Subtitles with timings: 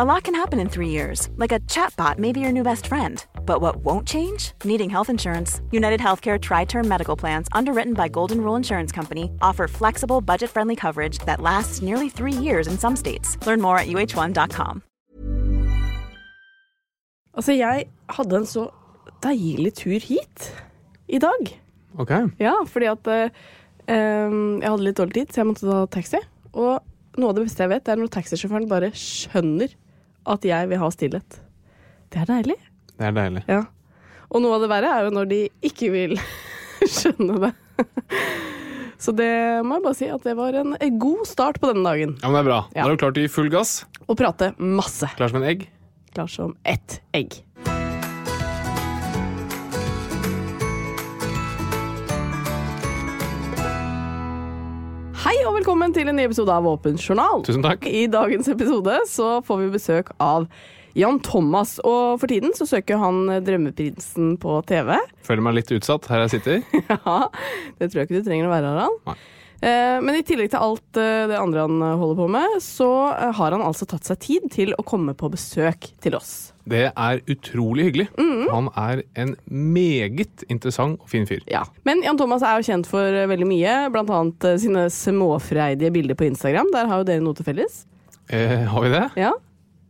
[0.00, 2.86] A lot can happen in three years, like a chatbot may be your new best
[2.86, 3.26] friend.
[3.44, 4.52] But what won't change?
[4.62, 5.60] Needing health insurance.
[5.72, 10.50] United Healthcare Tri Term Medical Plans, underwritten by Golden Rule Insurance Company, offer flexible, budget
[10.50, 13.36] friendly coverage that lasts nearly three years in some states.
[13.44, 14.82] Learn more at uh1.com.
[17.34, 18.68] Altså, jeg hadde en så
[19.22, 20.46] deilig tur hit
[21.08, 21.50] i dag.
[21.98, 22.14] Ok.
[22.38, 23.34] Ja, fordi at eh,
[23.88, 26.22] jeg hadde litt dårlig tid, så jeg måtte ta taxi.
[26.54, 26.78] Og
[27.18, 29.74] noe av det beste jeg vet, er når taxisjåføren bare skjønner
[30.28, 31.40] at jeg vil ha stillhet.
[32.12, 32.56] Det er deilig.
[32.98, 33.42] Det er deilig.
[33.48, 33.62] Ja.
[34.28, 36.16] Og noe av det verre er jo når de ikke vil
[36.98, 37.52] skjønne det.
[38.98, 39.30] Så det
[39.64, 42.16] må jeg bare si at det var en god start på denne dagen.
[42.18, 42.60] Ja, men det er bra.
[42.74, 42.82] Ja.
[42.82, 43.74] Da er du klar til å gi full gass.
[44.08, 45.06] Og prate masse.
[45.18, 45.68] Klar som en egg.
[46.16, 47.36] Klar som ett egg.
[55.68, 57.42] Velkommen til en ny episode av Åpen journal.
[57.44, 57.82] Tusen takk.
[57.84, 60.46] I dagens episode så får vi besøk av
[60.96, 64.94] Jan Thomas, og for tiden så søker han Drømmeprinsen på TV.
[65.28, 66.64] Føler meg litt utsatt her jeg sitter.
[66.94, 67.18] Ja,
[67.76, 68.96] det tror jeg ikke du trenger å være, Harald.
[69.10, 69.18] Nei.
[69.60, 73.32] Eh, Men i tillegg til alt eh, det andre han holder på med, så eh,
[73.34, 76.52] har han altså tatt seg tid til å komme på besøk til oss.
[76.68, 78.06] Det er utrolig hyggelig.
[78.20, 78.46] Mm.
[78.52, 81.42] Han er en meget interessant og fin fyr.
[81.50, 81.64] Ja.
[81.88, 86.28] Men Jan Thomas er jo kjent for eh, veldig mye, eh, sine småfreidige bilder på
[86.28, 86.70] Instagram.
[86.74, 87.82] Der har jo dere noe til felles.
[88.28, 89.04] Eh, har vi det?
[89.16, 89.32] Ja?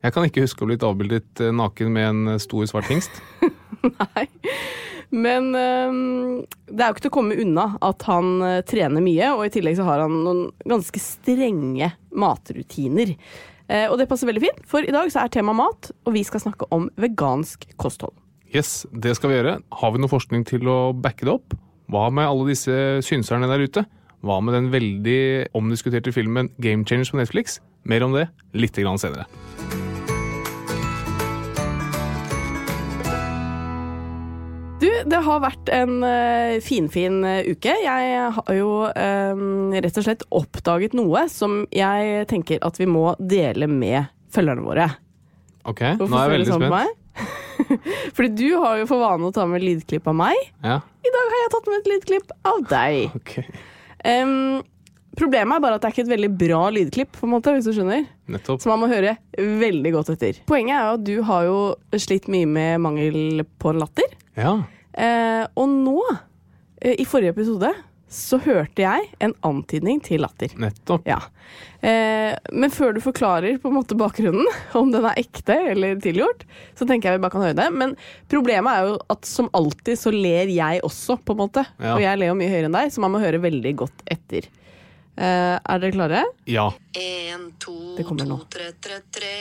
[0.05, 2.91] Jeg kan ikke huske å ha blitt avbildet eh, naken med en eh, stor svart
[2.93, 3.19] hingst.
[3.83, 4.29] Nei.
[5.15, 5.99] Men eh,
[6.69, 9.53] det er jo ikke til å komme unna at han eh, trener mye, og i
[9.55, 13.15] tillegg så har han noen ganske strenge matrutiner.
[13.69, 16.25] Eh, og det passer veldig fint, for i dag så er tema mat, og vi
[16.29, 18.17] skal snakke om vegansk kosthold.
[18.49, 19.59] Yes, det skal vi gjøre.
[19.81, 21.57] Har vi noe forskning til å backe det opp?
[21.93, 22.75] Hva med alle disse
[23.05, 23.85] synserne der ute?
[24.25, 25.21] Hva med den veldig
[25.57, 27.61] omdiskuterte filmen Game Changers på Netflix?
[27.89, 29.29] Mer om det litt senere.
[34.89, 37.73] Du, det har vært en uh, finfin uh, uke.
[37.83, 43.11] Jeg har jo um, rett og slett oppdaget noe som jeg tenker at vi må
[43.21, 44.87] dele med følgerne våre.
[45.69, 47.05] Ok, Hvorfor nå er jeg veldig sånn spent.
[48.17, 50.41] Fordi du har jo for vane å ta med lydklipp av meg.
[50.65, 53.19] Ja, I dag har jeg tatt med et lydklipp av deg.
[53.19, 53.35] ok.
[54.09, 54.33] Um,
[55.19, 58.09] problemet er bare at det er ikke et veldig bra lydklipp, måte, hvis du skjønner.
[58.33, 58.63] Nettopp.
[58.65, 60.41] Så man må høre veldig godt etter.
[60.49, 61.61] Poenget er jo at du har jo
[62.07, 64.17] slitt mye med mangel på latter.
[64.39, 64.57] Ja.
[64.99, 66.01] Eh, og nå,
[66.83, 67.71] eh, i forrige episode,
[68.09, 70.55] så hørte jeg en antydning til latter.
[70.57, 71.07] Nettopp.
[71.07, 71.19] Ja.
[71.85, 74.49] Eh, men før du forklarer på en måte bakgrunnen,
[74.81, 76.47] om den er ekte eller tilgjort,
[76.79, 77.69] så tenker jeg vi bare kan høre det.
[77.77, 77.95] Men
[78.33, 81.67] problemet er jo at som alltid så ler jeg også, på en måte.
[81.77, 81.95] Ja.
[81.95, 84.49] Og jeg ler jo mye høyere enn deg, så man må høre veldig godt etter.
[85.19, 86.21] Eh, er dere klare?
[86.47, 86.69] Ja.
[86.95, 88.37] En, to, Det kommer to, nå.
[88.55, 89.33] tre, tre, tre,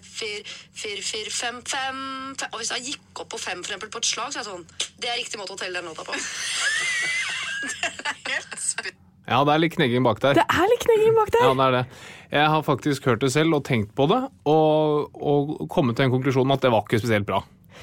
[0.00, 0.42] fire,
[0.72, 1.98] fire, fire, fem, fem,
[2.40, 2.48] fem.
[2.54, 4.48] Og hvis jeg gikk opp på fem for eksempel, på et slag, så er jeg
[4.48, 4.64] sånn
[5.02, 6.16] Det er riktig måte å telle den låta på.
[6.16, 8.96] det er helt spytt.
[9.26, 10.38] ja, det er litt knegging bak der.
[10.40, 11.44] Det er litt knegging bak der.
[11.50, 11.84] Ja, det er det.
[12.32, 16.14] Jeg har faktisk hørt det selv og tenkt på det, og, og kommet til en
[16.16, 17.42] konklusjon om at det var ikke spesielt bra.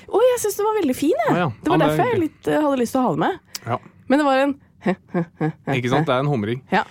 [0.09, 1.35] Å, jeg syns den var veldig fin, jeg.
[1.37, 1.47] Å, ja.
[1.61, 3.21] Det var Ja, det er derfor jeg litt, eh, hadde lyst til å ha det
[3.27, 3.39] med.
[3.69, 3.77] Ja.
[4.09, 4.55] Men det var en
[5.77, 6.09] Ikke sant?
[6.09, 6.59] Det er en humring.
[6.73, 6.81] Ja.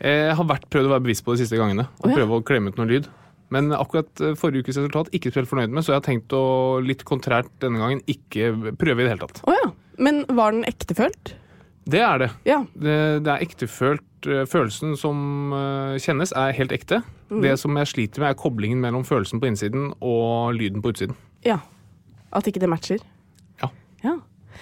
[0.00, 2.18] Jeg har vært prøvd å være bevisst på de siste gangene, og oh, ja.
[2.20, 3.08] prøve å klemme ut noe lyd.
[3.54, 6.44] Men akkurat eh, forrige ukes resultat ikke spesielt fornøyd med, så jeg har tenkt å
[6.82, 9.42] litt kontrært denne gangen ikke prøve i det hele tatt.
[9.46, 9.70] Oh, ja.
[10.02, 11.36] Men var den ektefølt?
[11.86, 12.30] Det er det.
[12.44, 12.58] Ja.
[12.74, 14.02] Det, det er ektefølt.
[14.26, 17.00] eh, Følelsen som eh, kjennes, er helt ekte.
[17.30, 17.40] Mm.
[17.44, 21.16] Det som jeg sliter med, er koblingen mellom følelsen på innsiden og lyden på utsiden.
[21.46, 21.60] ja.
[22.36, 23.00] At ikke det matcher?
[23.62, 23.68] Ja.
[24.02, 24.16] Ja.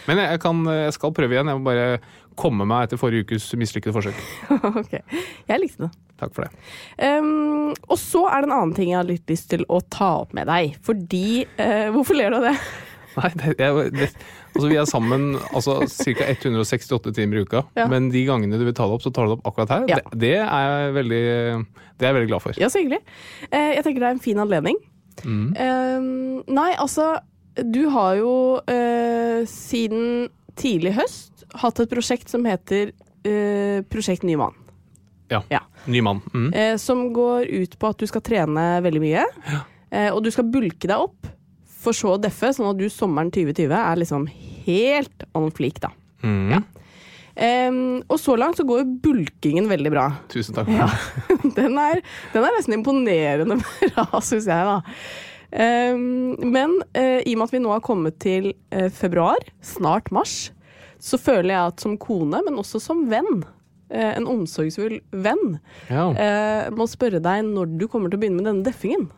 [0.08, 1.50] Men jeg, kan, jeg skal prøve igjen.
[1.50, 1.98] Jeg må bare
[2.38, 4.24] komme meg etter forrige ukes mislykkede forsøk.
[4.82, 4.96] ok,
[5.50, 5.92] Jeg likte det.
[6.20, 6.64] Takk for det.
[7.02, 10.10] Um, og så er det en annen ting jeg har litt lyst til å ta
[10.22, 10.76] opp med deg.
[10.86, 12.56] Fordi uh, Hvorfor ler du av det?
[13.18, 14.08] Nei, det, jeg, det,
[14.54, 16.30] altså Vi er sammen altså, ca.
[16.32, 17.64] 168 timer i uka.
[17.78, 17.86] Ja.
[17.90, 19.86] Men de gangene du vil ta det opp, så tar du det opp akkurat her.
[19.90, 20.00] Ja.
[20.00, 21.22] Det, det, er jeg veldig,
[21.94, 22.58] det er jeg veldig glad for.
[22.62, 23.02] Ja, så hyggelig.
[23.50, 24.82] Uh, jeg tenker det er en fin anledning.
[25.22, 25.46] Mm.
[25.54, 27.14] Um, nei, altså
[27.62, 30.28] Du har jo uh, siden
[30.58, 34.56] tidlig høst hatt et prosjekt som heter uh, Prosjekt Ny mann.
[35.28, 35.42] Ja.
[35.48, 35.60] Ja.
[35.84, 36.20] Ny mann.
[36.34, 36.52] Mm.
[36.52, 39.24] Eh, som går ut på at du skal trene veldig mye.
[39.90, 41.30] Eh, og du skal bulke deg opp,
[41.84, 44.28] for så å deffe, sånn at du sommeren 2020 er liksom
[44.64, 45.90] helt on fleak, da.
[46.24, 46.64] Mm.
[47.34, 47.76] Eh,
[48.08, 50.06] og så langt så går jo bulkingen veldig bra.
[50.32, 50.70] Tusen takk.
[50.70, 51.52] det.
[51.58, 52.00] Den er,
[52.32, 53.58] den er nesten imponerende
[53.92, 54.78] bra, syns jeg, da.
[55.54, 60.10] Eh, men eh, i og med at vi nå har kommet til eh, februar, snart
[60.14, 60.50] mars,
[60.98, 63.44] så føler jeg at som kone, men også som venn,
[63.92, 65.58] eh, en omsorgsfull venn,
[65.92, 66.08] Ja.
[66.74, 69.10] må spørre deg når du kommer til å begynne med denne deffingen.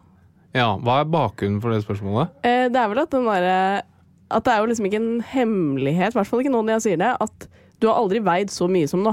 [0.52, 0.74] ja.
[0.76, 2.28] Hva er bakgrunnen for det spørsmålet?
[2.42, 3.82] Det er vel at den derre
[4.28, 6.82] At det er jo liksom ikke en hemmelighet, i hvert fall ikke nå når jeg
[6.82, 7.48] sier det, at
[7.78, 9.12] du har aldri veid så mye som nå.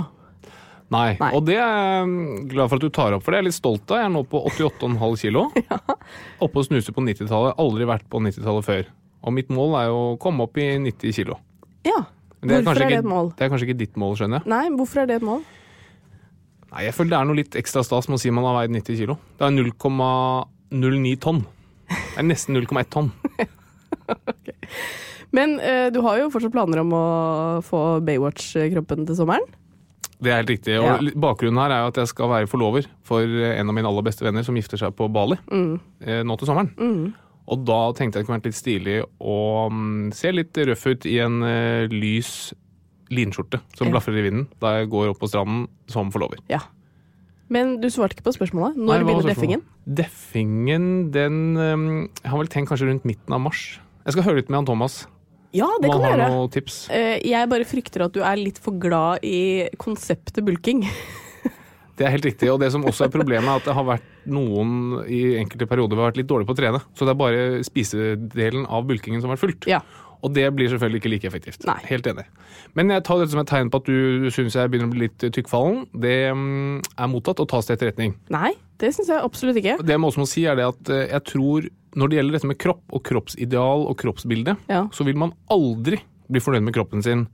[0.93, 1.13] Nei.
[1.19, 1.29] Nei.
[1.35, 3.57] Og det er jeg glad for at du tar opp, for det er jeg litt
[3.59, 4.01] stolt av.
[4.01, 5.47] Jeg er nå på 88,5 kilo.
[6.45, 7.57] Oppe og snuser på 90-tallet.
[7.63, 8.91] Aldri vært på 90-tallet før.
[9.23, 11.39] Og mitt mål er jo å komme opp i 90 kilo.
[11.87, 12.03] Ja.
[12.43, 13.31] Men Hvorfor er det et mål?
[13.37, 14.51] Det er kanskje ikke ditt mål, skjønner jeg.
[14.51, 15.43] Nei, hvorfor er det et mål?
[16.73, 18.73] Nei, jeg føler det er noe litt ekstra stas med å si man har veid
[18.75, 19.15] 90 kilo.
[19.39, 21.43] Det er 0,09 tonn.
[21.87, 23.11] Det er nesten 0,1 tonn.
[25.37, 27.05] Men eh, du har jo fortsatt planer om å
[27.65, 29.47] få Baywatch-kroppen til sommeren.
[30.23, 30.77] Det er helt riktig.
[30.79, 31.11] Og Ja.
[31.19, 34.23] bakgrunnen her er at jeg skal være forlover for eh, en av mine aller beste
[34.23, 35.79] venner som gifter seg på Bali Mm.
[36.01, 37.13] eh, nå til sommeren.
[37.45, 41.05] Og da tenkte jeg det kunne vært litt stilig å mm, se litt røff ut
[41.11, 42.53] i en eh, lys
[43.11, 43.93] linskjorte som Ja.
[43.99, 46.39] blafrer i vinden da jeg går opp på stranden som forlover.
[46.49, 46.59] Ja.
[47.49, 48.77] Men du svarte ikke på spørsmålet.
[48.79, 49.35] Når Nei, begynner spørsmålet?
[49.35, 49.61] deffingen?
[49.85, 53.79] Deffingen, den eh, Jeg har vel tenkt kanskje rundt midten av mars.
[54.05, 55.05] Jeg skal høre litt med han Thomas.
[55.53, 56.29] Ja, det kan du gjøre.
[56.33, 56.77] noen tips.
[56.93, 60.85] Eh, jeg bare frykter at du er litt for glad i konseptet bulking.
[61.93, 62.47] Det er helt riktig.
[62.49, 65.99] Og det som også er problemet, er at det har vært noen i enkelte perioder
[65.99, 66.79] har vært litt dårlige på å trene.
[66.97, 69.67] Så det er bare spisedelen av bulkingen som har vært fullt.
[69.69, 69.83] Ja.
[70.23, 71.65] Og det blir selvfølgelig ikke like effektivt.
[71.67, 71.77] Nei.
[71.89, 72.23] Helt enig.
[72.79, 75.05] Men jeg tar dette som et tegn på at du syns jeg begynner å bli
[75.05, 75.81] litt tykkfallen.
[75.91, 78.15] Det mm, er mottatt og tas til etterretning.
[78.33, 79.75] Nei, det syns jeg absolutt ikke.
[79.83, 81.67] Det jeg må også må si, er det at eh, jeg tror
[81.99, 84.87] når det gjelder dette med kropp og kroppsideal og kroppsbilde, Ja.
[84.95, 85.99] så vil man aldri
[86.31, 87.27] bli fornøyd med kroppen sin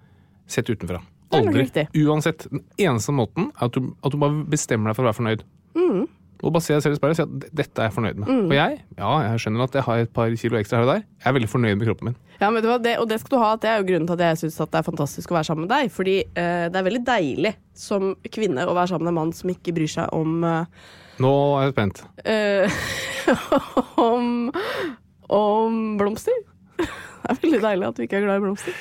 [0.50, 1.00] sett utenfra.
[1.32, 1.68] Aldri.
[2.02, 2.48] Uansett.
[2.50, 5.44] Den eneste måten er at du, at du bare bestemmer deg for å være fornøyd.
[5.78, 6.08] Mm.
[6.44, 8.30] Og bare se deg selv i speilet og si at dette er jeg fornøyd med.
[8.48, 11.02] Og jeg, ja, jeg skjønner at jeg har et par kilo ekstra her og der.
[11.20, 12.16] Jeg er veldig fornøyd med kroppen min.
[12.40, 13.50] Ja, men det var det, og det skal du ha.
[13.58, 15.66] at Det er jo grunnen til at jeg syns det er fantastisk å være sammen
[15.68, 15.92] med deg.
[15.92, 19.52] Fordi eh, det er veldig deilig som kvinne å være sammen med en mann som
[19.52, 20.88] ikke bryr seg om eh,
[21.20, 22.04] Nå er jeg spent.
[22.24, 22.80] eh,
[24.10, 24.52] om,
[25.28, 26.40] om blomster.
[26.80, 28.80] Det er veldig deilig at du ikke er glad i blomster.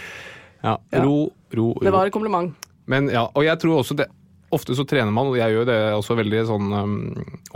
[0.63, 1.03] Ja, Ja.
[1.03, 1.17] Ro,
[1.55, 1.83] ro, ro.
[1.85, 2.55] Det var et kompliment.
[2.89, 4.07] Men ja, og jeg tror også det
[4.55, 6.95] Ofte så trener man, og jeg gjør det også veldig sånn um,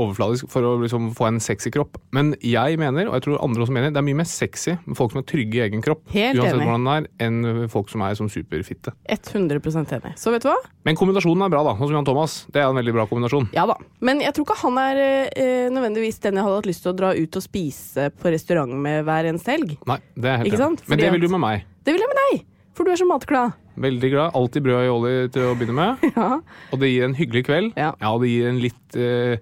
[0.02, 1.96] overfladisk, for å liksom få en sexy kropp.
[2.12, 4.98] Men jeg mener, og jeg tror andre også mener, det er mye mer sexy med
[4.98, 6.04] folk som er trygge i egen kropp.
[6.12, 6.68] Helt uansett enig.
[6.68, 8.92] hvordan den er, enn folk som er som superfitte.
[9.08, 10.14] 100% enig.
[10.20, 10.58] Så vet du hva?
[10.84, 11.74] Men kombinasjonen er bra, da.
[11.80, 12.36] Sånn som Jan Thomas.
[12.52, 13.48] Det er en veldig bra kombinasjon.
[13.56, 13.78] Ja da.
[14.04, 16.98] Men jeg tror ikke han er eh, nødvendigvis den jeg hadde hatt lyst til å
[16.98, 19.76] dra ut og spise på restaurant med hver eneste helg.
[19.88, 20.88] Nei, det er helt Ikke enig.
[20.92, 21.68] Men det vil du med meg.
[21.82, 22.42] Det vil jeg med deg,
[22.76, 23.58] for du er så matglad.
[23.80, 24.36] Veldig glad.
[24.36, 26.06] Alltid brød og olje til å begynne med.
[26.16, 26.38] Ja.
[26.72, 27.76] Og det gir en hyggelig kveld.
[27.76, 27.92] Ja.
[27.96, 29.38] det gir en litt eh,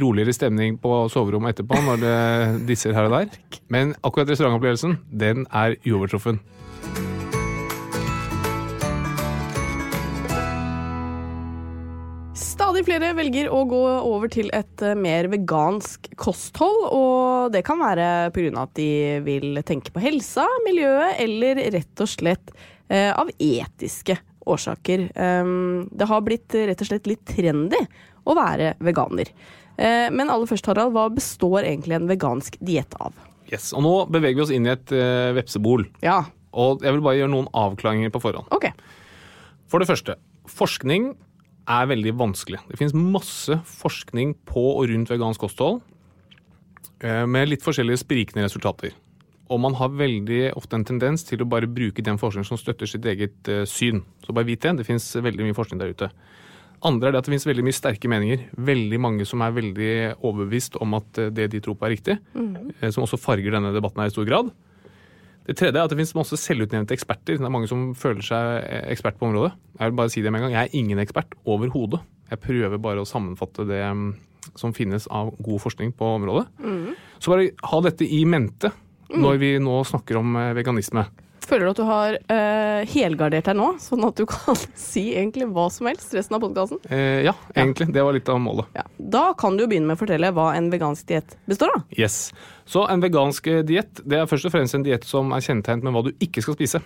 [0.00, 2.18] roligere stemning på soverommet etterpå når det
[2.70, 3.38] disser her og der.
[3.72, 6.40] Men akkurat restaurantopplevelsen, den er uovertruffen.
[12.34, 17.78] Stadig flere velger å gå over til et eh, mer vegansk kosthold, og det kan
[17.82, 18.50] være pga.
[18.64, 18.90] at de
[19.26, 22.54] vil tenke på helsa, miljøet, eller rett og slett
[23.16, 25.06] av etiske årsaker.
[25.16, 27.80] Um, det har blitt eh, rett og slett litt trendy
[28.28, 29.30] å være veganer.
[29.76, 33.16] Eh, men aller først, Harald, hva består egentlig en vegansk diett av?
[33.50, 34.92] Yes, og nå beveger vi oss inn i et
[35.36, 35.84] vepsebol.
[36.04, 36.22] Ja,
[36.54, 38.46] Og jeg vil bare gjøre noen avklaringer på forhånd.
[38.54, 38.68] OK.
[39.68, 40.14] For det første,
[40.48, 41.12] forskning
[41.70, 42.60] er veldig vanskelig.
[42.68, 45.80] Det finnes masse forskning på og rundt vegansk kosthold
[47.00, 48.94] eh, med litt forskjellige sprikende resultater.
[49.52, 52.88] Og man har veldig ofte en tendens til å bare bruke den forskningen som støtter
[52.88, 54.00] sitt eget eh, syn.
[54.24, 54.78] Så bare vit det.
[54.78, 56.08] Det finnes veldig mye forskning der ute.
[56.84, 58.46] Andre er det at det finnes veldig mye sterke meninger.
[58.56, 62.18] Veldig mange som er veldig overbevist om at eh, det de tror på er riktig.
[62.32, 62.72] Mm.
[62.88, 64.52] Som også farger denne debatten her i stor grad.
[65.44, 67.36] Det tredje er at det finnes masse selvutnevnte eksperter.
[67.36, 69.52] Det er mange som føler seg eh, ekspert på området.
[69.76, 70.56] Jeg vil bare si det med en gang.
[70.56, 72.00] Jeg er ingen ekspert overhodet.
[72.30, 74.08] Jeg prøver bare å sammenfatte det mm,
[74.56, 76.46] som finnes av god forskning på området.
[77.20, 78.72] Så bare ha dette i mente
[79.20, 81.06] når vi nå snakker om eh, veganisme.
[81.44, 85.48] Føler du at du har uh, helgardert deg nå, sånn at du kan si egentlig
[85.52, 86.80] hva som helst resten av podkasten?
[86.88, 87.90] Eh, ja, egentlig.
[87.92, 88.70] Det var litt av målet.
[88.78, 88.86] Ja.
[88.96, 91.84] Da kan du jo begynne med å fortelle hva en vegansk diett består av.
[91.92, 92.32] Yes.
[92.64, 95.96] Så en vegansk diett det er først og fremst en diett som er kjennetegnet med
[95.96, 96.80] hva du ikke skal spise.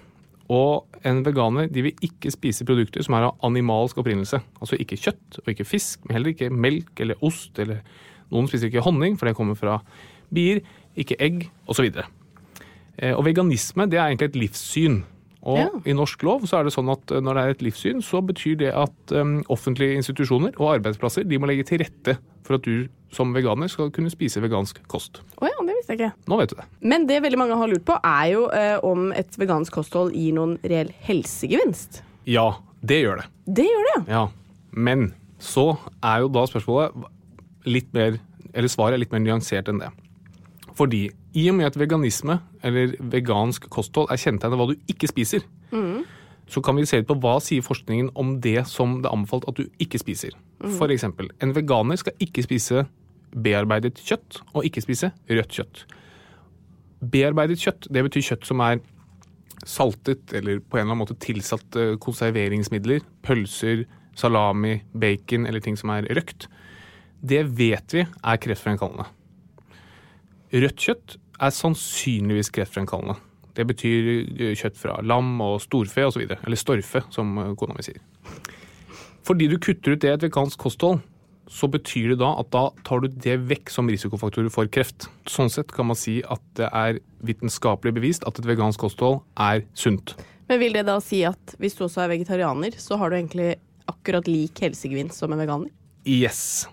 [0.48, 4.40] Og en veganer de vil ikke spise produkter som er av animalsk opprinnelse.
[4.58, 7.52] Altså ikke kjøtt og ikke fisk, men heller ikke melk eller ost.
[7.60, 7.84] eller
[8.32, 9.78] Noen spiser ikke honning, for det kommer fra
[10.34, 10.64] bier.
[10.98, 11.92] Ikke egg, osv.
[12.98, 15.02] Eh, Og veganisme det er egentlig et livssyn.
[15.48, 15.68] Og Ja.
[15.86, 18.20] i norsk lov så er det sånn at eh, når det er et livssyn, så
[18.26, 22.62] betyr det at um, offentlige institusjoner og arbeidsplasser de må legge til rette for at
[22.66, 25.22] du som veganer skal kunne spise vegansk kost.
[25.40, 26.12] Å ja, det visste jeg ikke.
[26.28, 26.64] Nå vet du det.
[26.82, 30.34] Men det veldig mange har lurt på, er jo eh, om et vegansk kosthold gir
[30.34, 32.02] noen reell helsegevinst.
[32.26, 33.28] Ja, det gjør det.
[33.46, 34.26] Det gjør det, ja.
[34.26, 34.28] Ja,
[34.72, 36.92] Men så er jo da spørsmålet
[37.64, 38.18] litt mer
[38.54, 39.88] Eller svaret er litt mer nyansert enn det.
[40.74, 45.10] Fordi i og med at veganisme, eller vegansk kosthold, er kjennetegnet av hva du ikke
[45.10, 45.44] spiser,
[46.48, 49.44] så kan vi se litt på hva sier forskningen om det som det er anbefalt
[49.50, 50.32] at du ikke spiser.
[50.78, 52.86] For eksempel, en veganer skal ikke spise
[53.36, 55.82] bearbeidet kjøtt, og ikke spise rødt kjøtt.
[57.12, 58.80] Bearbeidet kjøtt, det betyr kjøtt som er
[59.66, 63.84] saltet eller på en eller annen måte tilsatt eh, konserveringsmidler, pølser,
[64.18, 66.48] salami, bacon eller ting som er røkt.
[67.20, 69.08] Det vet vi er kreftfremkallende.
[70.52, 73.18] Rødt kjøtt er sannsynligvis kreftfremkallende.
[73.58, 76.24] Det betyr eh, kjøtt fra lam og storfe osv.
[76.24, 78.00] Eller storfe, som eh, kona mi sier.
[79.26, 81.02] Fordi du kutter ut det i et vegansk kosthold,
[81.48, 85.08] så betyr det da at da tar du det vekk som risikofaktorer for kreft.
[85.28, 89.64] Sånn sett kan man si at det er vitenskapelig bevist at et vegansk kosthold er
[89.76, 90.14] sunt.
[90.48, 93.54] Men vil det da si at hvis du også er vegetarianer, så har du egentlig
[93.88, 95.72] akkurat lik helsegevinst som en veganer?
[96.08, 96.68] Yes.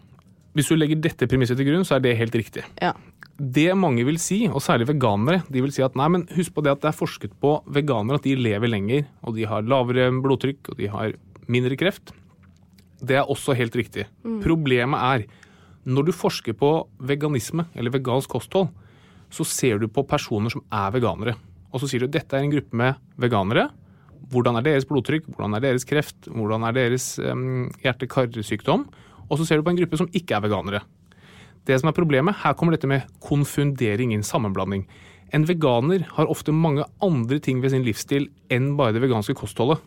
[0.55, 2.63] Hvis du legger dette premisset til grunn, så er det helt riktig.
[2.79, 2.93] Ja.
[3.35, 6.63] Det mange vil si, og særlig veganere, de vil si at nei, men husk på
[6.63, 10.07] det at det er forsket på veganere at de lever lenger, og de har lavere
[10.23, 11.17] blodtrykk, og de har
[11.51, 12.13] mindre kreft.
[13.03, 14.07] Det er også helt riktig.
[14.45, 15.25] Problemet er,
[15.83, 16.71] når du forsker på
[17.03, 18.71] veganisme, eller vegansk kosthold,
[19.35, 21.35] så ser du på personer som er veganere.
[21.73, 23.67] Og så sier du dette er en gruppe med veganere.
[24.31, 28.87] Hvordan er deres blodtrykk, hvordan er deres kreft, hvordan er deres um, hjerte-karsykdom?
[29.29, 30.83] Og så ser du på en gruppe som ikke er veganere.
[31.65, 34.85] Det som er problemet, her kommer dette med konfundering inn, sammenblanding.
[35.33, 39.81] En veganer har ofte mange andre ting ved sin livsstil enn bare det veganske kostholdet.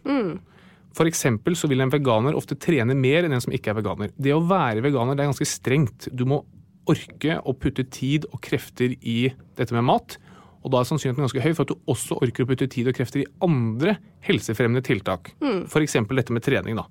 [0.98, 4.10] For eksempel så vil en veganer ofte trene mer enn en som ikke er veganer.
[4.18, 6.08] Det å være veganer det er ganske strengt.
[6.10, 6.42] Du må
[6.88, 10.16] orke å putte tid og krefter i dette med mat.
[10.64, 12.96] Og da er sannsynligheten ganske høy for at du også orker å putte tid og
[12.98, 15.30] krefter i andre helsefremmende tiltak.
[15.70, 16.80] For eksempel dette med trening.
[16.80, 16.88] da.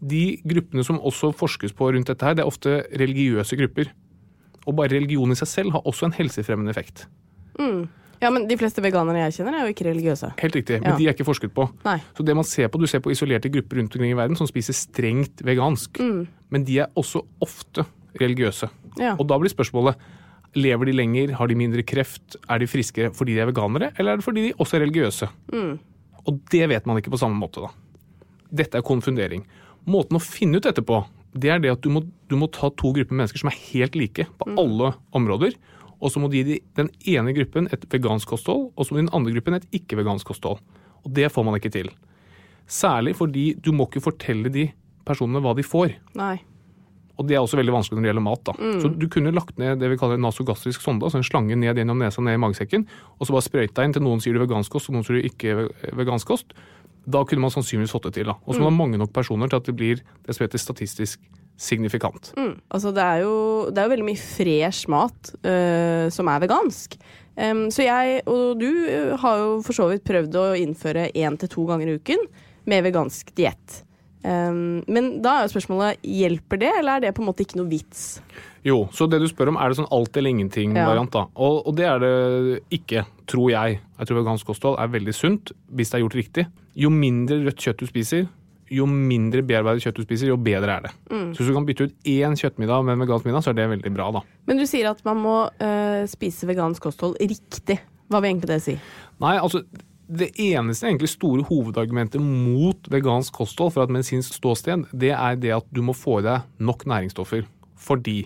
[0.00, 3.92] De gruppene som også forskes på rundt dette her, det er ofte religiøse grupper.
[4.66, 7.06] Og bare religion i seg selv har også en helsefremmende effekt.
[8.20, 10.32] ja, men de fleste veganere jeg kjenner, er jo ikke religiøse.
[10.40, 10.96] Helt riktig, men Ja.
[10.98, 11.68] de er ikke forsket på.
[11.84, 11.98] Nei.
[12.16, 14.46] Så det man ser på, Du ser på isolerte grupper rundt omkring i verden som
[14.46, 15.98] spiser strengt vegansk.
[16.50, 17.84] Men de er også ofte
[18.20, 18.68] religiøse.
[18.98, 19.14] Ja.
[19.18, 19.96] Og da blir spørsmålet
[20.54, 24.12] lever de lenger, har de mindre kreft, er de friskere fordi de er veganere, eller
[24.12, 25.28] er det fordi de også er religiøse?
[26.26, 27.60] Og det vet man ikke på samme måte.
[27.60, 27.68] da.
[28.54, 29.44] Dette er konfundering.
[29.86, 31.04] Måten å finne ut dette på,
[31.36, 32.00] det er det at du må,
[32.30, 35.54] du må ta to grupper mennesker som er helt like på alle områder.
[36.00, 39.12] Og så må du gi den ene gruppen et vegansk kosthold, og så må den
[39.16, 40.58] andre gruppen et ikke-vegansk kosthold.
[41.06, 41.88] Og det får man ikke til.
[42.66, 44.66] Særlig fordi du må ikke fortelle de
[45.06, 45.94] personene hva de får.
[46.18, 46.34] Nei.
[47.16, 48.42] Og det er også veldig vanskelig når det gjelder mat.
[48.44, 48.52] da.
[48.82, 51.78] Så du kunne lagt ned det vi kaller en nasogastrisk sonde, altså en slange ned
[51.78, 52.84] gjennom nesa ned i magesekken,
[53.16, 55.28] og så bare sprøyta inn til noen sier du vegansk kost, og noen sier du
[55.30, 56.52] ikke ve- vegansk kost.
[57.06, 58.30] Da kunne man sannsynligvis fått det til.
[58.30, 60.62] Og så må man ha mange nok personer til at det blir det som heter
[60.62, 61.22] statistisk
[61.56, 62.32] signifikant.
[62.68, 63.36] Altså, det er jo,
[63.70, 66.98] det er jo veldig mye fresh mat øh, som er vegansk.
[67.36, 71.36] Um, så jeg og du øh, har jo for så vidt prøvd å innføre én
[71.40, 72.22] til to ganger i uken
[72.66, 73.82] med vegansk diett.
[74.26, 77.60] Em, men da er jo spørsmålet hjelper det, eller er det på en måte ikke
[77.60, 78.06] noe vits?
[78.66, 81.26] Jo, så det du spør om, er det sånn alt eller ingenting-variant, da.
[81.38, 82.14] Og, og det er det
[82.74, 83.78] ikke, tror jeg.
[84.00, 86.46] Jeg tror vegansk kosthold er veldig sunt hvis det er gjort riktig.
[86.76, 88.26] Jo mindre rødt kjøtt du spiser,
[88.74, 90.94] jo mindre bearbeidet kjøtt du spiser, jo bedre er det.
[91.06, 93.68] Så hvis du kan bytte ut én kjøttmiddag med en vegansk middag, så er det
[93.76, 94.24] veldig bra, da.
[94.50, 97.78] Men du sier at man må øh, spise vegansk kosthold riktig.
[98.10, 98.74] Hva vil egentlig det si?
[99.22, 99.62] Nei, altså
[100.06, 105.54] det eneste egentlig store hovedargumentet mot vegansk kosthold fra et medisinsk ståsted, det er det
[105.56, 107.46] at du må få i deg nok næringsstoffer.
[107.76, 108.20] Fordi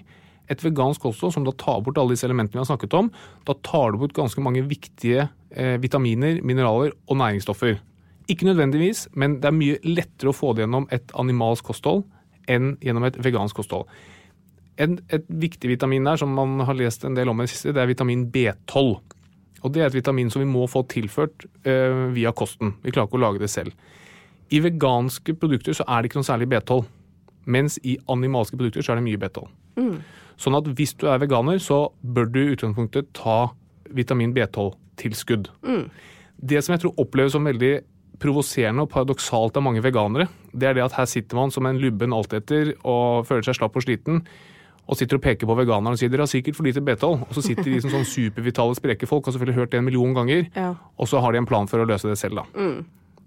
[0.51, 3.11] et vegansk kosthold som da tar bort alle disse elementene vi har snakket om,
[3.49, 7.79] da tar du bort ganske mange viktige eh, vitaminer, mineraler og næringsstoffer.
[8.31, 12.05] Ikke nødvendigvis, men det er mye lettere å få det gjennom et animalsk kosthold
[12.51, 13.89] enn gjennom et vegansk kosthold.
[14.81, 17.75] En, et viktig vitamin der som man har lest en del om i det siste,
[17.77, 18.99] det er vitamin B12.
[19.61, 22.75] Og Det er et vitamin som vi må få tilført eh, via kosten.
[22.83, 23.75] Vi klarer ikke å lage det selv.
[24.51, 26.87] I veganske produkter så er det ikke noe særlig B12.
[27.51, 29.45] Mens i animalske produkter så er det mye B12.
[30.41, 33.53] Sånn at hvis du er veganer, så bør du i utgangspunktet ta
[33.93, 35.51] vitamin B12-tilskudd.
[36.41, 37.75] Det som jeg tror oppleves som veldig
[38.21, 41.81] provoserende og paradoksalt av mange veganere, det er det at her sitter man som en
[41.81, 44.23] lubben alteter og føler seg slapp og sliten,
[44.89, 47.21] og sitter og peker på veganerne og sier dere har sikkert for lite B12.
[47.29, 50.15] Og så sitter de som sånn supervitale, spreke folk, har selvfølgelig hørt det en million
[50.15, 50.75] ganger, Ja.
[50.99, 52.45] og så har de en plan for å løse det selv, da.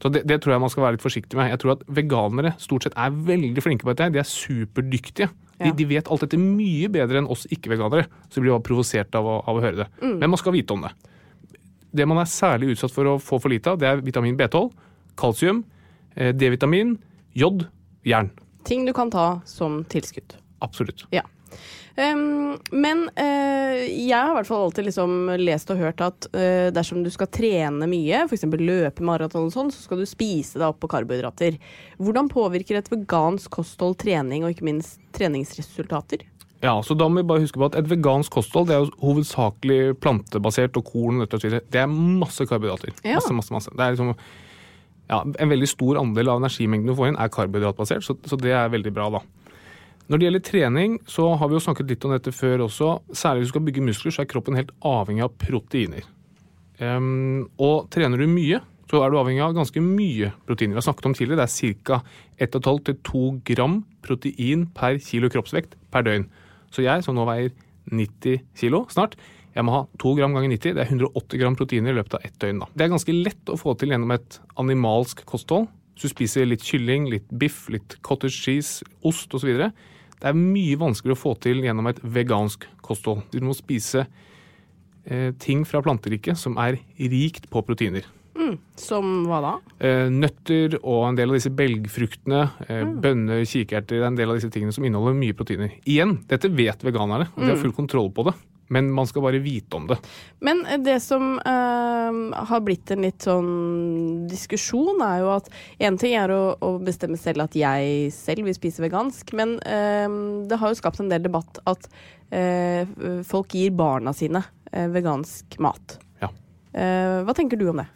[0.01, 1.49] Så det, det tror jeg man skal være litt forsiktig med.
[1.53, 4.11] Jeg tror at veganere stort sett er veldig flinke på dette.
[4.11, 5.29] De er superdyktige.
[5.59, 5.71] De, Ja.
[5.71, 8.07] de vet alt dette mye bedre enn oss ikke-veganere.
[8.27, 9.87] Så de blir bare provosert av, av å høre det.
[10.01, 10.91] Men man skal vite om det.
[11.95, 14.71] Det man er særlig utsatt for å få for lite av, det er vitamin B12,
[15.15, 15.63] kalsium,
[16.17, 16.97] eh, D-vitamin,
[17.37, 17.67] jod,
[18.03, 18.31] jern.
[18.65, 20.35] Ting du kan ta som tilskudd.
[20.61, 21.05] Absolutt.
[21.13, 21.21] Ja.
[21.93, 26.71] Um, men eh, jeg har i hvert fall alltid liksom lest og hørt at eh,
[26.73, 28.47] dersom du skal trene mye, f.eks.
[28.49, 31.59] løpe maraton og sånn, så skal du spise deg opp på karbohydrater.
[32.01, 36.25] Hvordan påvirker et vegansk kosthold trening, og ikke minst treningsresultater?
[36.63, 38.93] Ja, så da må vi bare huske på at Et vegansk kosthold det er jo
[39.03, 41.21] hovedsakelig plantebasert og korn.
[41.21, 41.29] og.
[41.29, 42.95] Det er masse karbohydrater.
[43.03, 43.19] Ja.
[43.19, 43.73] Masse, masse, masse.
[43.75, 44.13] Det er liksom,
[45.11, 48.55] ja, En veldig stor andel av energimengden du får inn, er karbohydratbasert, så, så det
[48.55, 49.11] er veldig bra.
[49.19, 49.23] da.
[50.11, 52.89] Når det gjelder trening, så har vi jo snakket litt om dette før også.
[53.15, 56.07] Særlig hvis du skal bygge muskler, så er kroppen helt avhengig av proteiner.
[56.81, 58.59] Um, og trener du mye,
[58.91, 60.75] så er du avhengig av ganske mye proteiner.
[60.75, 62.01] Vi har snakket om tidligere, det er ca.
[62.43, 66.27] 1,5-2 gram protein per kilo kroppsvekt per døgn.
[66.73, 67.53] Så jeg, som nå veier
[67.89, 69.15] 90 kilo snart,
[69.53, 72.27] jeg må ha 2 gram ganger 90, det er 180 gram proteiner i løpet av
[72.27, 72.61] ett døgn.
[72.63, 72.69] Da.
[72.73, 75.69] Det er ganske lett å få til gjennom et animalsk kosthold.
[75.93, 79.69] Hvis du spiser litt kylling, litt biff, litt cottage cheese, ost osv.
[80.23, 83.25] Det er mye vanskeligere å få til gjennom et vegansk kosthold.
[83.33, 84.05] Du må spise
[85.03, 86.79] eh, ting fra planteriket som er
[87.11, 88.07] rikt på proteiner.
[88.79, 89.51] Som hva da?
[89.83, 94.31] Eh, nøtter og en del av disse belgfruktene, eh, bønner, kikerter, det er en del
[94.31, 95.75] av disse tingene som inneholder mye proteiner.
[95.83, 98.35] Igjen, dette vet veganerne, og de har full kontroll på det.
[98.73, 99.99] Men man skal bare vite om det.
[100.39, 101.82] Men det som eh,
[102.49, 105.49] har blitt en litt sånn diskusjon, er jo at
[105.87, 110.07] en ting er å, å bestemme selv at jeg selv vil spise vegansk, men eh,
[110.49, 111.89] det har jo skapt en del debatt at
[112.33, 112.87] eh,
[113.27, 115.97] folk gir barna sine eh, vegansk mat.
[116.23, 116.31] Ja.
[116.73, 117.89] Eh, hva tenker du om det?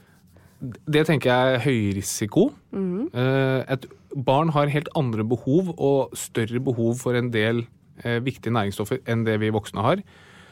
[0.89, 2.49] Det tenker jeg er høy risiko.
[2.73, 3.09] -hmm.
[3.69, 7.65] Et barn har helt andre behov og større behov for en del
[8.03, 10.01] eh, viktige næringsstoffer enn det vi voksne har.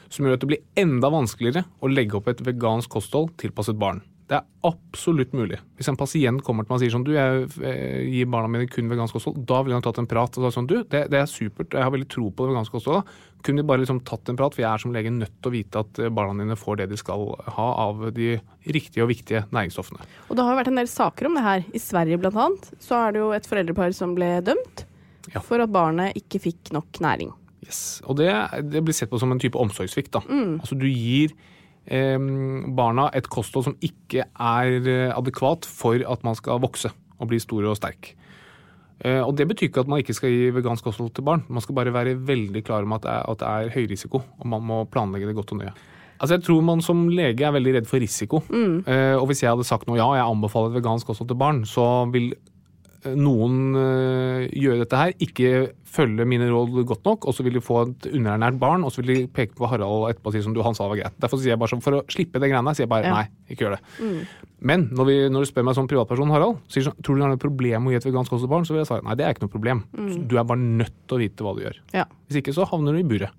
[0.09, 4.03] Som gjør at det blir enda vanskeligere å legge opp et vegansk kosthold tilpasset barn.
[4.25, 5.59] Det er absolutt mulig.
[5.77, 8.65] Hvis en pasient kommer til meg og sier sånn du, jeg eh, gir barna mine
[8.71, 10.39] kun vegansk kosthold, da ville han tatt en prat.
[10.39, 12.73] og sagt sånn, du, det, det er supert, jeg har veldig tro på det veganske
[12.73, 13.11] kostholdet.
[13.45, 15.53] Kunne de bare liksom tatt en prat, for jeg er som lege nødt til å
[15.53, 17.27] vite at eh, barna dine får det de skal
[17.59, 18.31] ha av de
[18.65, 20.09] riktige og viktige næringsstoffene.
[20.25, 21.69] Og det har vært en del saker om det her.
[21.69, 24.87] I Sverige annet så er det jo et foreldrepar som ble dømt
[25.33, 25.41] Ja.
[25.41, 27.29] for at barnet ikke fikk nok næring.
[27.65, 28.01] Yes.
[28.05, 28.29] Og det,
[28.71, 30.13] det blir sett på som en type omsorgssvikt.
[30.13, 30.21] da.
[30.61, 31.33] Altså du gir
[31.87, 32.19] eh,
[32.77, 37.39] barna et kosthold som ikke er eh, adekvat for at man skal vokse og bli
[37.41, 38.13] stor og sterk.
[39.03, 41.43] Eh, og Det betyr ikke at man ikke skal gi vegansk kosthold til barn.
[41.49, 44.21] Man skal bare være veldig klar om at det er, at det er høy risiko,
[44.39, 45.73] og man må planlegge det godt og nøye.
[46.15, 48.39] Altså Jeg tror man som lege er veldig redd for risiko.
[48.87, 51.65] Eh, og hvis jeg hadde sagt noe ja, jeg anbefaler et vegansk kosthold til barn,
[51.67, 52.31] så vil
[53.13, 55.49] noen eh, gjøre dette her, ikke
[55.95, 58.99] følge mine råd godt nok, og så vil de få et underernært barn, og så
[59.03, 61.15] vil de peke på Harald etterpå og si som du, han sa var greit.
[61.21, 63.13] Derfor sier jeg bare sånn, For å slippe det greiene der, sier jeg bare Ja.
[63.21, 63.81] nei, ikke gjør det.
[64.65, 67.27] Men når, vi, når du spør meg som privatperson, Harald, sier sånn, tror du det
[67.27, 69.25] er noe problem å gi et vegansk til barn, så vil jeg svare nei, det
[69.27, 69.83] er ikke noe problem.
[70.27, 71.79] Du er bare nødt til å vite hva du gjør.
[71.93, 72.05] Ja.
[72.27, 73.31] Hvis ikke så havner du i buret,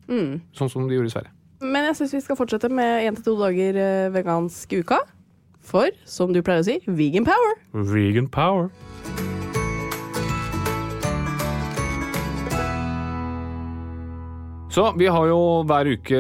[0.54, 1.34] sånn som de gjorde i Sverige.
[1.66, 5.00] Men jeg syns vi skal fortsette med én til to dager eh, vegansk uka.
[5.66, 7.56] For, som du pleier å si, vegan power.
[7.90, 8.70] Vegan power.
[14.76, 16.18] Så vi har jo hver uke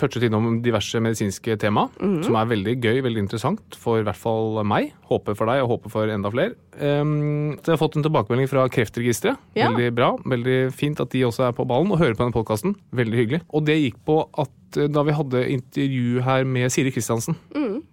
[0.00, 1.84] touchet innom diverse medisinske tema,
[2.24, 4.94] som er veldig gøy, veldig interessant for i hvert fall meg.
[5.10, 6.56] Håper for deg, og håper for enda flere.
[6.80, 9.36] Um, så jeg har fått en tilbakemelding fra Kreftregisteret.
[9.58, 9.68] Ja.
[9.68, 10.08] Veldig bra.
[10.24, 12.78] Veldig fint at de også er på ballen og hører på denne podkasten.
[12.96, 13.42] Veldig hyggelig.
[13.52, 17.36] Og det gikk på at eh, da vi hadde intervju her med Siri Kristiansen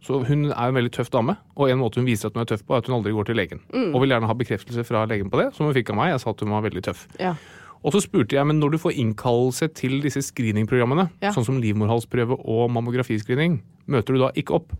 [0.03, 2.47] så Hun er en veldig tøff dame, og en måte hun viser at hun er
[2.49, 3.61] tøff på, er at hun aldri går til legen.
[3.71, 6.11] Og vil gjerne ha bekreftelse fra legen på det, som hun fikk av meg.
[6.11, 7.05] Jeg sa at hun var veldig tøff.
[7.21, 7.35] Ja.
[7.83, 11.31] Og så spurte jeg, men når du får innkallelse til disse screeningprogrammene, Ja.
[11.35, 14.71] sånn som livmorhalsprøve og mammografiscreening, møter du da ikke opp?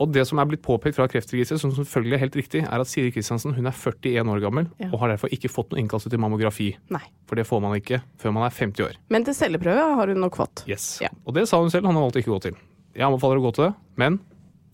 [0.00, 2.88] Og det som er blitt påpekt fra Kreftregisteret, som selvfølgelig er helt riktig, er at
[2.90, 4.88] Siri Kristiansen hun er 41 år gammel Ja.
[4.92, 6.76] og har derfor ikke fått noen innkallelse til mammografi.
[6.90, 7.02] Nei.
[7.28, 8.96] For det får man ikke før man er 50 år.
[9.08, 10.64] Men til celleprøve har hun nok fått.
[10.68, 10.98] Yes.
[11.00, 11.08] Ja.
[11.24, 12.56] Og det sa hun selv, han har valgt ikke å gå til.
[12.96, 14.18] Jeg anbefaler å gå til det, men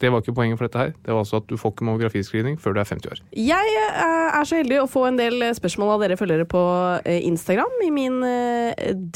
[0.01, 0.93] det var ikke poenget for dette her.
[1.05, 3.23] Det var altså at du får ikke mammografiscreening før du er 50 år.
[3.37, 6.63] Jeg eh, er så heldig å få en del eh, spørsmål av dere følgere på
[7.05, 8.21] eh, Instagram, i min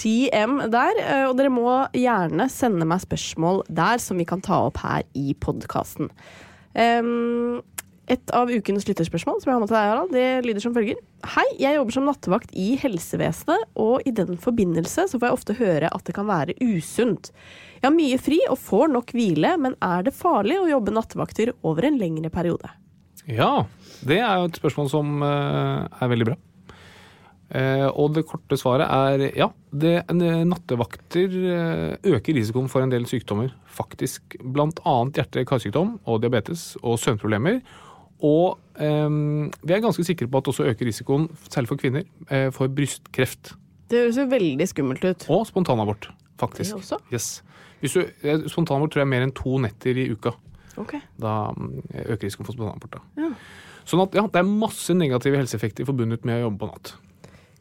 [0.01, 1.03] DM der.
[1.31, 5.37] Og dere må gjerne sende meg spørsmål der som vi kan ta opp her i
[5.41, 6.11] podkasten.
[8.11, 10.99] Et av ukens lytterspørsmål som jeg har med til deg, Harald, det lyder som følger.
[11.35, 15.57] Hei, jeg jobber som nattevakt i helsevesenet, og i den forbindelse så får jeg ofte
[15.57, 17.31] høre at det kan være usunt.
[17.81, 21.55] Jeg har mye fri og får nok hvile, men er det farlig å jobbe nattevakter
[21.65, 22.69] over en lengre periode?
[23.25, 23.65] Ja,
[24.05, 26.37] det er jo et spørsmål som eh, er veldig bra.
[27.55, 29.49] Eh, og det korte svaret er ja.
[29.73, 31.33] Det, eh, nattevakter
[32.05, 34.37] øker risikoen for en del sykdommer, faktisk.
[34.45, 37.63] Blant annet hjerte-karsykdom og diabetes og søvnproblemer.
[38.23, 42.07] Og um, vi er ganske sikre på at det også øker risikoen, særlig for kvinner,
[42.31, 43.55] eh, for brystkreft.
[43.91, 45.27] Det høres jo veldig skummelt ut.
[45.35, 46.09] Og spontanabort,
[46.41, 46.71] faktisk.
[46.71, 47.01] Det også?
[47.13, 47.43] Yes.
[47.83, 50.33] Hvis du, eh, spontanabort tror jeg er mer enn to netter i uka.
[50.81, 50.97] Ok.
[51.21, 53.03] Da mm, øker risikoen for spontanabort.
[53.21, 53.33] Ja.
[53.85, 56.95] Sånn at ja, det er masse negative helseeffekter forbundet med å jobbe på natt.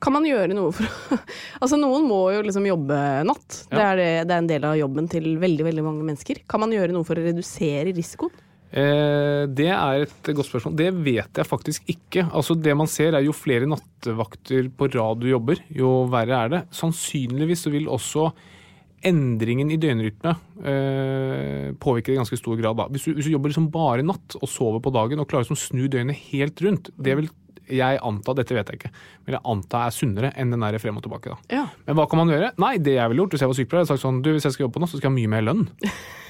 [0.04, 1.18] Kan man gjøre noe for å
[1.64, 3.60] Altså, noen må jo liksom jobbe natt.
[3.70, 6.44] Det, er det, det er en del av jobben til veldig, veldig mange mennesker.
[6.48, 8.34] Kan man gjøre noe for å redusere risikoen?
[8.74, 10.74] Eh, det er et godt spørsmål.
[10.80, 12.26] Det vet jeg faktisk ikke.
[12.34, 16.50] Altså Det man ser er jo flere nattevakter på rad du jobber, jo verre er
[16.56, 16.64] det.
[16.74, 18.32] Sannsynligvis så vil også
[19.04, 20.32] endringen i døgnrytme
[20.64, 22.80] eh, påvirke det i ganske stor grad.
[22.80, 22.88] Da.
[22.90, 25.60] Hvis, du, hvis du jobber liksom bare natt og sover på dagen og klarer liksom
[25.60, 27.30] å snu døgnet helt rundt, det vil
[27.72, 28.90] jeg anta, dette vet jeg ikke,
[29.24, 31.32] men jeg anta er sunnere enn den der frem og tilbake.
[31.32, 31.60] da.
[31.62, 31.64] Ja.
[31.88, 32.52] Men hva kan man gjøre?
[32.60, 34.56] Nei, det jeg ville gjort hvis jeg var sykepleier, hadde sagt sånn du, hvis jeg
[34.56, 35.64] skal jobbe på natt, så skal jeg ha mye mer lønn.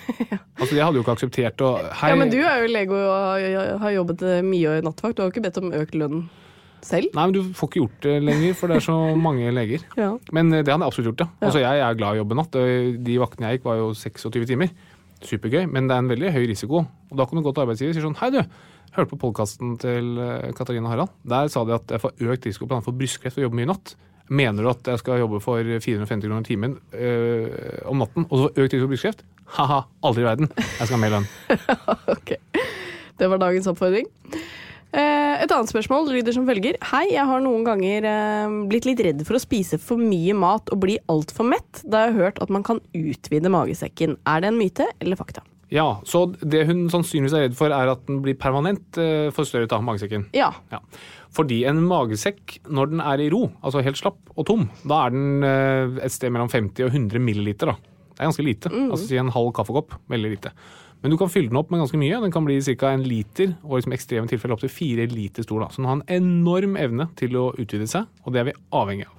[0.60, 3.82] Altså, Jeg hadde jo ikke akseptert å hei, ja, men du er jo lege og
[3.82, 5.16] har- jobbet mye mye i nattevakt.
[5.18, 6.22] Du har jo ikke bedt om økt lønn
[6.84, 7.10] selv.
[7.16, 8.96] Nei, men du får ikke gjort det lenger, for det er så
[9.28, 9.84] mange leger.
[10.00, 10.12] Ja.
[10.36, 11.30] Men eh, det hadde jeg absolutt gjort, ja.
[11.48, 12.58] Altså, jeg er glad i å jobbe natt.
[13.08, 14.72] De vaktene jeg gikk, var jo 26 timer.
[15.24, 16.84] Supergøy, men det er en veldig høy risiko.
[17.12, 18.42] Og da kan du gå til arbeidsgiver og si sånn Hei, du.
[18.94, 21.14] Hørte på podkasten til eh, Katarina Harald.
[21.26, 23.72] Der sa de at jeg får økt risiko blant annet for brystkreft å jobbe mye
[23.72, 23.96] natt.
[24.32, 27.50] Mener du at jeg skal jobbe for 450 kroner timen øh,
[27.92, 29.24] om natten, og så økt risiko for brystkreft?
[29.58, 30.50] Ha-ha, aldri i verden.
[30.58, 31.28] Jeg skal ha mer lønn.
[32.16, 32.36] ok.
[33.20, 34.08] Det var dagens oppfordring.
[34.94, 36.78] Eh, Et annet spørsmål lyder som følger.
[36.94, 40.72] Hei, jeg har noen ganger eh, blitt litt redd for å spise for mye mat
[40.74, 44.16] og bli altfor mett, da jeg har hørt at man kan utvide magesekken.
[44.30, 45.44] Er det en myte eller fakta?
[45.74, 49.74] Ja, så det hun sannsynligvis er redd for, er at den blir permanent øh, forstørret
[49.74, 50.28] av magesekken.
[50.38, 50.52] Ja.
[50.70, 50.80] Ja.
[51.34, 55.16] Fordi en magesekk, når den er i ro, altså helt slapp og tom, da er
[55.16, 57.74] den eh, et sted mellom 50 og 100 milliliter.
[57.74, 58.04] Da.
[58.14, 58.70] Det er ganske lite.
[58.70, 59.98] Altså si en halv kaffekopp.
[60.14, 60.54] Veldig lite.
[61.02, 62.22] Men du kan fylle den opp med ganske mye.
[62.22, 62.94] Den kan bli ca.
[62.94, 65.66] en liter, og i liksom ekstreme tilfeller opptil fire liter stor.
[65.66, 65.74] Da.
[65.74, 69.10] Så den har en enorm evne til å utvide seg, og det er vi avhengig
[69.10, 69.18] av.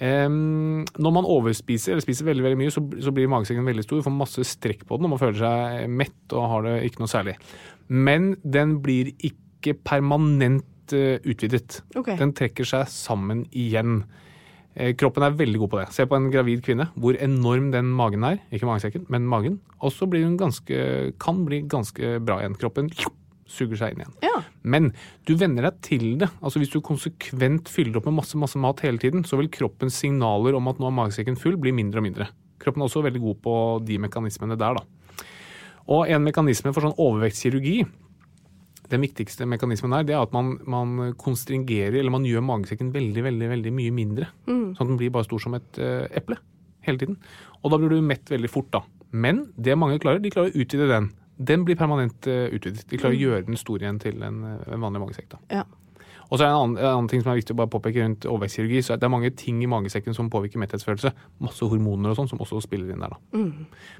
[0.00, 4.00] Em, når man overspiser eller spiser veldig veldig mye, så, så blir magesekken veldig stor.
[4.00, 7.02] Du får masse strekk på den, og man føler seg mett og har det ikke
[7.02, 7.36] noe særlig.
[7.92, 11.82] Men den blir ikke permanent uh, utvidet.
[11.92, 12.16] Okay.
[12.16, 14.00] Den trekker seg sammen igjen.
[14.78, 15.86] Eh, Kroppen er veldig god på det.
[15.92, 18.40] Se på en gravid kvinne, hvor enorm den magen er.
[18.54, 19.60] Ikke magesekken, men magen.
[19.82, 22.56] Og så blir hun kan bli ganske bra igjen.
[22.60, 22.88] Kroppen
[23.50, 24.16] suger seg inn igjen.
[24.24, 24.42] Ja.
[24.62, 24.90] Men
[25.28, 26.30] du venner deg til det.
[26.40, 29.98] Altså Hvis du konsekvent fyller opp med masse masse mat hele tiden, så vil kroppens
[30.02, 32.30] signaler om at nå er magesekken full, bli mindre og mindre.
[32.60, 33.54] Kroppen er også veldig god på
[33.88, 34.78] de mekanismene der.
[34.78, 35.24] da.
[35.90, 37.80] Og en mekanisme for sånn overvektskirurgi,
[38.90, 43.22] den viktigste mekanismen her, det er at man, man konstringerer, eller man gjør magesekken veldig,
[43.28, 44.30] veldig, veldig mye mindre.
[44.74, 46.40] Sånn at den blir bare stor som et uh, eple
[46.86, 47.18] hele tiden.
[47.62, 48.82] Og da blir du mett veldig fort, da.
[49.10, 51.10] Men det mange klarer, de klarer å utvide den.
[51.40, 52.84] Den blir permanent eh, utvidet.
[52.90, 55.38] De klarer å gjøre den stor igjen til en, eh, en vanlig magesekk.
[55.50, 55.64] ja.
[56.30, 58.04] Og så er det en annen, en annen ting som er viktig å bare påpeke
[58.04, 61.10] rundt overvektskirurgi, så er det er mange ting i magesekken som påvirker metthetsfølelse.
[61.42, 63.16] Masse hormoner og sånn som også spiller inn der.
[63.16, 63.18] da.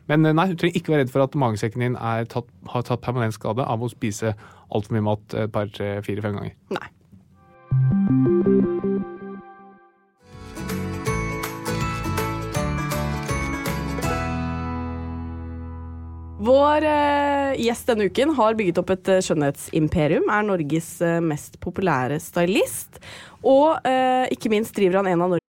[0.07, 1.98] Men eh, nei, du trenger ikke være redd for at magesekken din
[2.31, 4.37] tatt, har tatt permanent skade av å spise
[4.70, 6.55] altfor mye mat et par, tre, fire, fem ganger.
[6.79, 6.88] Nei.
[16.40, 21.59] Vår eh, gjest denne uken har bygget opp et eh, skjønnhetsimperium, er Norges eh, mest
[21.61, 22.96] populære stylist,
[23.44, 25.46] og eh, ikke minst driver han en av Norges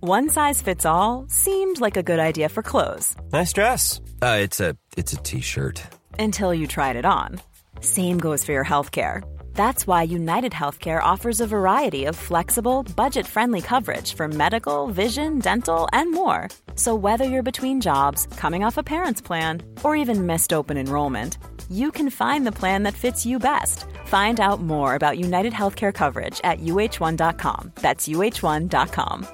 [0.00, 4.00] One size fits all seemed like a good idea for clothes Nice dress.
[4.22, 4.74] Uh, it's a
[5.22, 5.82] t-shirt.
[6.18, 7.40] until you tried it on.
[7.80, 9.22] Same goes for your healthcare.
[9.54, 15.38] That's why United Healthcare offers a variety of flexible, budget friendly coverage for medical, vision,
[15.38, 16.48] dental, and more.
[16.74, 21.36] So, whether you're between jobs, coming off a parent's plan, or even missed open enrollment,
[21.68, 23.84] you can find the plan that fits you best.
[24.06, 27.72] Find out more about United Healthcare coverage at uh1.com.
[27.76, 29.26] That's uh1.com.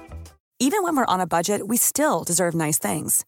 [0.59, 3.25] Even when we're on a budget, we still deserve nice things.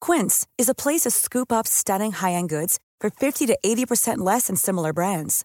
[0.00, 4.18] Quince is a place to scoop up stunning high end goods for 50 to 80%
[4.18, 5.44] less than similar brands.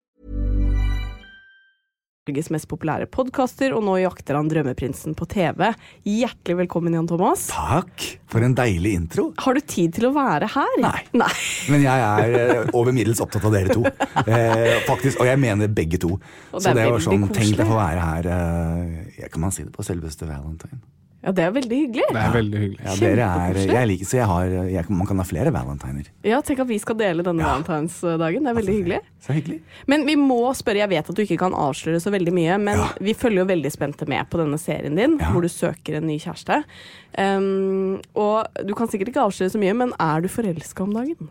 [2.31, 5.73] Norges mest populære podkaster, og nå jakter han Drømmeprinsen på TV.
[6.07, 7.49] Hjertelig velkommen, Jan Thomas.
[7.51, 8.05] Takk!
[8.31, 9.25] For en deilig intro.
[9.43, 10.77] Har du tid til å være her?
[10.79, 11.01] Nei.
[11.19, 11.33] Nei.
[11.73, 13.83] Men jeg er eh, over middels opptatt av dere to.
[14.21, 16.13] Eh, faktisk, Og jeg mener begge to.
[16.15, 19.51] Og det Så det var sånn, tenk deg å få være her eh, Kan man
[19.55, 20.79] si det på selveste valentine?
[21.21, 22.05] Ja, det er veldig hyggelig.
[22.09, 22.79] Det er veldig hyggelig.
[22.81, 26.07] Ja, dere er, jeg liker, så jeg har, jeg, Man kan ha flere valentiner.
[26.25, 28.41] Ja, tenk at vi skal dele denne valentinsdagen.
[28.47, 28.97] Det er veldig hyggelig.
[29.21, 29.59] Så hyggelig.
[29.91, 32.81] Men vi må spørre, jeg vet at du ikke kan avsløre så veldig mye, men
[32.81, 32.87] Ja.
[32.97, 35.29] vi følger jo veldig spente med på denne serien din, Ja.
[35.29, 36.63] hvor du søker en ny kjæreste.
[37.17, 41.29] Um, og du kan sikkert ikke avsløre så mye, men er du forelska om dagen?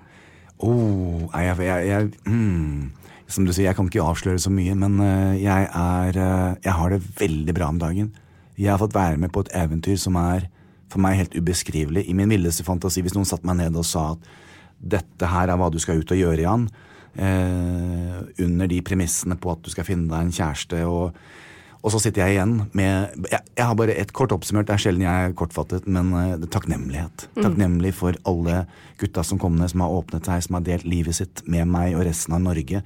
[0.60, 2.90] Oh, jeg, jeg, jeg mm,
[3.26, 6.72] Som du sier, jeg kan ikke avsløre så mye, men eh, jeg er eh, Jeg
[6.76, 8.12] har det veldig bra om dagen.
[8.60, 10.46] Jeg har fått være med på et eventyr som er
[10.90, 12.04] for meg helt ubeskrivelig.
[12.10, 14.30] I min villeste fantasi, hvis noen satte meg ned og sa at
[14.80, 16.66] dette her er hva du skal ut og gjøre, Jan,
[17.14, 21.16] eh, under de premissene på at du skal finne deg en kjæreste og
[21.80, 24.82] og så sitter jeg igjen med Jeg, jeg har bare ett kort oppsummert, det er
[24.82, 27.24] sjelden jeg er kortfattet, men eh, takknemlighet.
[27.32, 27.42] Mm.
[27.46, 28.66] Takknemlig for alle
[29.00, 31.96] gutta som kom ned, som har åpnet seg, som har delt livet sitt med meg
[31.96, 32.82] og resten av Norge.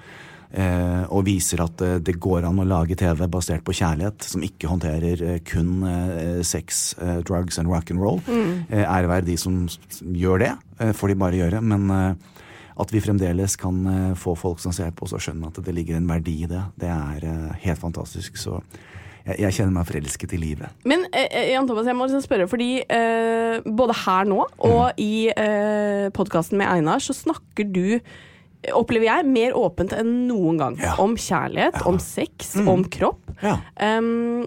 [0.54, 4.44] Eh, og viser at eh, det går an å lage TV basert på kjærlighet, som
[4.46, 5.82] ikke håndterer eh, kun
[6.46, 6.94] sex,
[7.26, 8.20] drugs and rock and roll.
[8.28, 8.70] Mm.
[8.70, 9.64] ære være de som
[10.00, 10.52] gjør det,
[10.94, 11.60] får de bare gjøre.
[11.64, 15.74] Men at vi fremdeles kan få folk som ser på oss og skjønne at det
[15.74, 18.38] ligger en verdi i det, det er helt fantastisk.
[18.40, 18.58] Så
[19.24, 20.84] jeg, kjenner meg forelsket i livet.
[20.88, 25.30] Men eh, Jan Thomas, jeg må liksom spørre, fordi eh, både her nå og i
[25.32, 27.98] eh, podkasten med Einar, så snakker du
[28.72, 30.94] Opplever jeg mer åpent enn noen gang Ja.
[31.02, 33.20] om kjærlighet, om sex, om kropp.
[33.42, 33.58] Ja.
[33.80, 34.46] Um,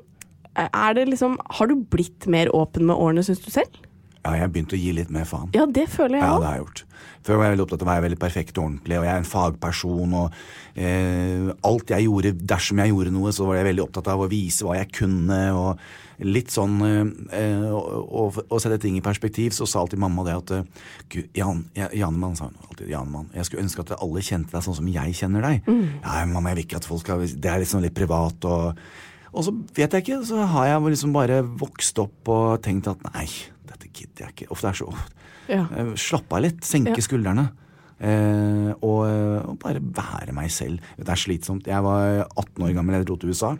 [0.57, 3.69] er det liksom Har du blitt mer åpen med årene, syns du selv?
[4.23, 5.51] Ja, jeg har begynt å gi litt mer faen.
[5.55, 6.83] Ja, det føler jeg Ja, det har jeg gjort.
[7.27, 9.21] Før var jeg veldig opptatt av å være veldig perfekt og ordentlig, og jeg er
[9.21, 10.35] en fagperson, og
[10.79, 14.29] eh, alt jeg gjorde, dersom jeg gjorde noe, så var jeg veldig opptatt av å
[14.31, 19.67] vise hva jeg kunne, og litt sånn eh, å, å sette ting i perspektiv, så
[19.69, 23.67] sa alltid mamma det at eh, Gud, Jan, Janemann, sa hun alltid, Janemann, jeg skulle
[23.67, 25.67] ønske at alle kjente deg sånn som jeg kjenner deg.
[25.67, 28.87] Ja, mamma, jeg vil ikke at folk skal, det er liksom litt privat, og
[29.37, 33.03] og så vet jeg ikke, så har jeg liksom bare vokst opp og tenkt at
[33.11, 33.27] nei,
[33.87, 34.51] dette gidder jeg ikke.
[34.51, 34.91] Ofte er så
[35.47, 35.63] Ja.
[35.95, 37.03] Slapp av litt, senke Ja.
[37.07, 37.47] skuldrene.
[37.99, 39.07] Eh, og,
[39.47, 40.79] og bare være meg selv.
[40.99, 41.65] Det er slitsomt.
[41.65, 43.55] Jeg var 18 år gammel da jeg dro til USA.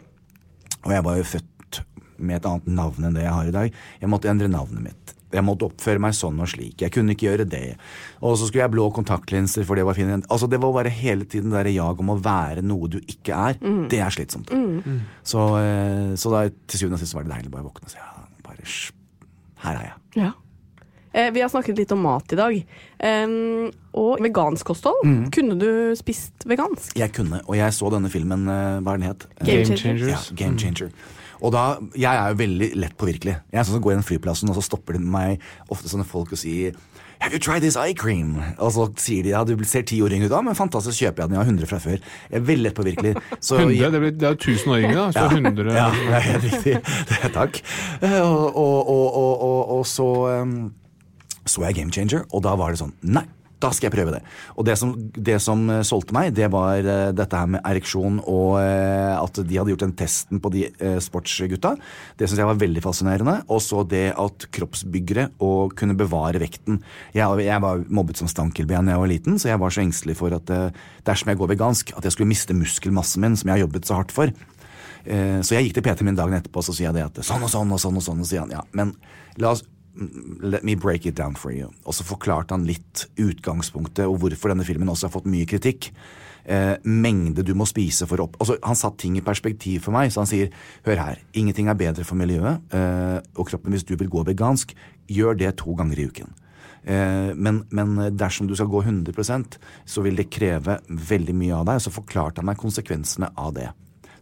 [0.86, 1.82] Og jeg var jo født
[2.20, 3.74] med et annet navn enn det jeg har i dag.
[4.02, 5.14] Jeg måtte endre navnet mitt.
[5.34, 6.78] Jeg måtte oppføre meg sånn og slik.
[6.82, 7.76] Jeg kunne ikke gjøre det.
[8.24, 10.26] Og så skulle jeg blå kontaktlinser, for det var fint.
[10.32, 13.58] Altså, det var bare hele tiden det jag om å være noe du ikke er.
[13.92, 14.50] Det er slitsomt.
[15.28, 17.92] Så, eh, så da, til syvende og sist var det deilig bare å våkne og
[17.92, 18.08] si ja,
[18.46, 18.64] bare,
[19.66, 19.98] her er jeg.
[20.18, 20.34] Ja.
[21.18, 22.58] Eh, vi har snakket litt om mat i dag.
[23.00, 25.00] Um, og vegansk kosthold.
[25.06, 25.22] Mm.
[25.34, 26.92] Kunne du spist vegansk?
[27.00, 29.26] Jeg kunne, og jeg så denne filmen, eh, hva er den het?
[29.40, 30.12] Game Game Changers.
[30.12, 30.92] Ja, Game Changer.
[31.42, 33.36] Og da, Jeg er jo veldig lett påvirkelig.
[33.52, 36.32] Jeg er sånn som går inn flyplassen, og så stopper de meg ofte sånne folk
[36.34, 36.74] og sier
[37.20, 38.36] Have you tried this eye cream?
[38.60, 41.24] Og så sier de ja, du ser ti år yngre ut, da, men fantastisk, kjøper
[41.24, 41.38] jeg den.
[41.38, 41.98] Jeg har 100 fra før.
[42.30, 43.14] Jeg er veldig lett påvirkelig.
[43.42, 45.12] Så 100, jeg- det, blir, det er jo 1000 år yngre, da.
[45.12, 46.76] Så 100 ja, det er helt riktig.
[47.10, 47.62] Det- Takk.
[48.02, 50.08] Eh, og, og, og, og så
[50.42, 50.74] um,
[51.48, 53.24] så jeg Game Changer, og da var det sånn Nei,
[53.58, 54.22] da skal jeg prøve det.
[54.58, 58.20] Og det som, det som eh, solgte meg, det var eh, dette her med ereksjon
[58.22, 60.66] og eh, at de hadde gjort den testen på de
[61.02, 61.74] sportsgutta.
[62.20, 63.38] Det syns jeg var veldig fascinerende.
[63.54, 66.82] Og så det at kroppsbyggere og kunne bevare vekten.
[67.18, 70.18] Jeg, jeg var mobbet som stankelben da jeg var liten, så jeg var så engstelig
[70.20, 70.52] for at
[71.08, 73.98] dersom jeg går vegansk, at jeg skulle miste muskelmassen min, som jeg har jobbet så
[73.98, 74.34] hardt for.
[75.08, 77.46] Så jeg gikk til PT min dagen etterpå og så sier jeg det at sånn
[77.46, 77.98] og sånn og sånn.
[77.98, 78.94] Og sånn, og sier han ja, men
[79.42, 79.64] la oss
[80.42, 81.72] Let me break it down for you.
[81.86, 85.90] Og så forklarte han litt utgangspunktet og hvorfor denne filmen også har fått mye kritikk.
[86.48, 88.38] Eh, mengde du må spise for opp...
[88.40, 90.54] Altså, han satt ting i perspektiv for meg, så han sier
[90.86, 94.72] hør her, ingenting er bedre for miljøet eh, og kroppen hvis du vil gå vegansk.
[95.12, 96.32] Gjør det to ganger i uken.
[96.88, 101.68] Eh, men, men dersom du skal gå 100% så vil det kreve veldig mye av
[101.74, 101.84] deg.
[101.84, 103.68] Så forklarte han meg konsekvensene av det.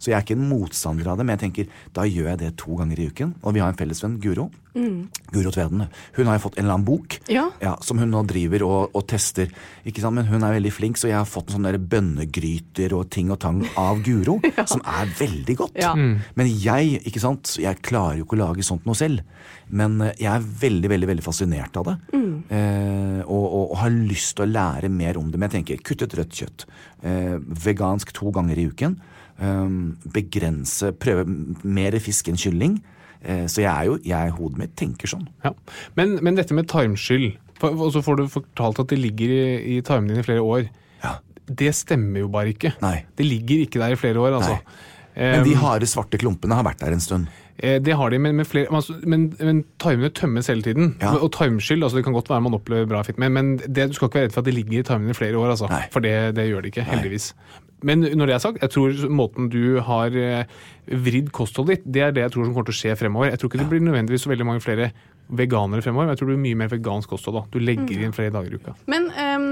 [0.05, 2.51] Så jeg er ikke en motstander av det, men jeg tenker da gjør jeg det
[2.61, 3.33] to ganger i uken.
[3.41, 4.51] Og vi har en fellesvenn, Guro.
[4.75, 5.85] Guro Tveden.
[6.17, 7.45] Hun har jo fått en eller annen bok Ja.
[7.81, 9.47] som hun nå driver og, og tester.
[9.87, 10.17] Ikke sant?
[10.19, 13.39] Men hun er veldig flink, så jeg har fått sånne der bønnegryter og ting og
[13.41, 14.37] tang av Guro,
[14.71, 15.79] som er veldig godt.
[15.79, 15.93] Ja.
[15.95, 19.23] Men jeg ikke sant, jeg klarer jo ikke å lage sånt noe selv.
[19.71, 21.95] Men eh, jeg er veldig veldig, veldig fascinert av det.
[22.51, 25.39] Eh, og, og, og har lyst til å lære mer om det.
[25.39, 26.67] Men jeg tenker kutt et rødt kjøtt.
[27.07, 28.99] Eh, vegansk to ganger i uken.
[29.39, 29.69] Eh,
[30.15, 32.77] begrense Prøve mer fisk enn kylling.
[33.25, 35.27] Eh, så jeg er jo jeg, Hodet mitt tenker sånn.
[35.43, 35.51] Ja.
[35.97, 39.45] Men, men dette med tarmskyld, og så får du fortalt at det ligger i,
[39.77, 40.67] i tarmen din i flere år.
[41.03, 41.17] Ja.
[41.45, 42.75] Det stemmer jo bare ikke.
[42.83, 42.99] Nei.
[43.17, 44.59] Det ligger ikke der i flere år, altså.
[45.15, 47.29] Men de Um, harde, svarte klumpene har vært der en stund.
[47.55, 50.97] Eh, Det har de, men, flere, altså, men, men tarmene tømmes hele tiden.
[50.99, 51.13] Ja.
[51.15, 53.95] Og tarmskyld, altså det kan godt være man opplever bra effekt, men, men det, du
[53.95, 55.53] skal ikke være redd for at det ligger i tarmene i flere år.
[55.55, 57.29] Altså, for det, det gjør det ikke, heldigvis.
[57.85, 60.47] Men når det er sagt, jeg tror måten du har eh,
[60.89, 63.31] vridd kostholdet ditt, det er det jeg tror som kommer til å skje fremover.
[63.31, 64.89] Jeg tror ikke det blir nødvendigvis så veldig mange flere
[65.25, 67.39] veganere fremover, men jeg tror det blir mye mer vegansk kosthold.
[67.39, 67.43] da.
[67.53, 68.75] Du legger inn flere dager i uka.
[68.91, 69.44] Men ehm,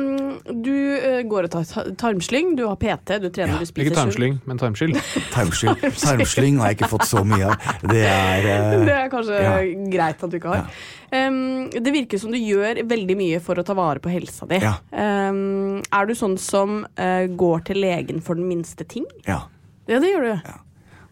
[0.43, 3.95] du eh, går og tar ta- tarmslyng, du har PT, du trener, du spiser Ikke
[3.95, 4.97] tarmslyng, men tarmskyld.
[5.35, 5.85] tarmskyld.
[6.01, 7.69] tarmslyng har jeg ikke fått så mye av.
[7.87, 9.53] Det er uh, Det er kanskje ja.
[9.93, 10.83] greit at du ikke har.
[11.15, 14.59] Ehm, det virker som du gjør veldig mye for å ta vare på helsa di.
[14.63, 14.75] Ja.
[14.91, 19.07] Um, er du sånn som uh, går til legen for den minste ting?
[19.29, 19.45] Ja.
[19.87, 20.51] Ja, det gjør du.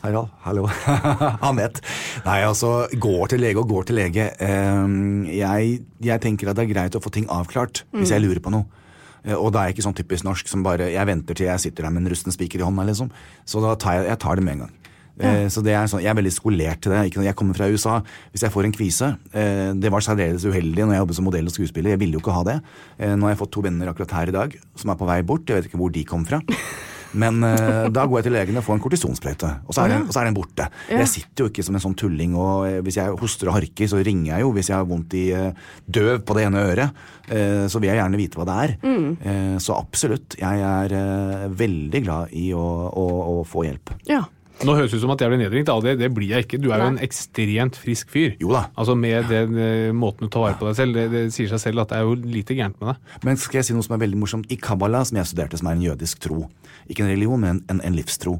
[0.02, 0.66] Harald, hallo.
[1.46, 1.80] Han vet.
[2.26, 4.28] Nei, altså, går til lege og går til lege.
[4.42, 8.42] Um, jeg, jeg tenker at det er greit å få ting avklart hvis jeg lurer
[8.44, 8.81] på noe.
[9.26, 11.60] Eh, Og da er jeg ikke sånn typisk norsk som bare Jeg venter til jeg
[11.60, 13.12] sitter der med en rusten spiker i hånda, liksom.
[13.46, 14.78] Så da tar jeg, jeg tar det med en gang.
[15.22, 15.32] Ja.
[15.54, 17.14] Så det er sånn, Jeg er veldig skolert til det.
[17.14, 18.00] Jeg kommer fra USA.
[18.32, 21.46] Hvis jeg får en kvise eh, Det var særdeles uheldig når jeg jobbet som modell
[21.46, 21.92] og skuespiller.
[21.94, 22.56] Jeg ville jo ikke ha det.
[22.98, 25.22] Eh, Nå har jeg fått to venner akkurat her i dag som er på vei
[25.22, 25.46] bort.
[25.46, 26.42] Jeg vet ikke hvor de kom fra.
[27.18, 30.08] Men uh, da går jeg til legen og får en kortisonsprøyte, og så er den,
[30.14, 30.68] så er den borte.
[30.90, 33.90] Jeg sitter jo ikke som en sånn tulling, og eh, hvis jeg hoster og harker,
[33.92, 37.02] så ringer jeg jo hvis jeg har vondt i eh, døv på det ene øret.
[37.32, 38.76] Uh, så vil jeg gjerne vite hva det er.
[38.82, 43.94] Eh, så absolutt, jeg er veldig glad i å, å, å få hjelp.
[44.10, 44.24] Ja.
[44.68, 46.60] Nå høres det ut som at jeg blir nedringt, da, det, det blir jeg ikke.
[46.62, 48.36] Du er jo en ekstremt frisk fyr.
[48.42, 48.66] Jo da.
[48.78, 50.98] Altså Med den eh, måten du tar vare på deg selv.
[50.98, 53.14] Det, det sier seg selv at det er jo lite gærent med deg.
[53.28, 54.52] Men skal jeg si noe som er veldig morsomt?
[54.54, 56.44] I Kabbalah, som jeg studerte, som er en jødisk tro,
[56.88, 58.38] ikke en religion, men en, en livstro,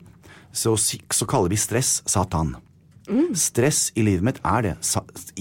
[0.52, 2.56] så, så kaller vi stress Satan.
[3.36, 4.76] Stress i livet mitt er det.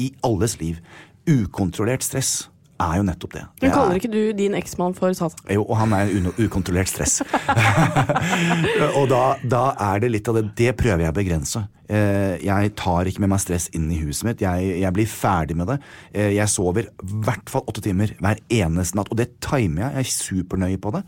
[0.01, 0.81] I alles liv.
[1.29, 2.49] Ukontrollert stress
[2.81, 3.45] er jo nettopp det.
[3.61, 5.45] Det Men kaller er- ikke du din eksmann for Satan?
[5.53, 7.21] Jo, og han er en ukontrollert stress.
[8.99, 11.62] og da, da er det litt av det Det prøver jeg å begrense.
[11.90, 14.43] Eh, jeg tar ikke med meg stress inn i huset mitt.
[14.45, 15.79] Jeg, jeg blir ferdig med det.
[16.14, 19.90] Eh, jeg sover i hvert fall åtte timer hver eneste natt, og det timer jeg.
[19.97, 21.03] Jeg er supernøye på det.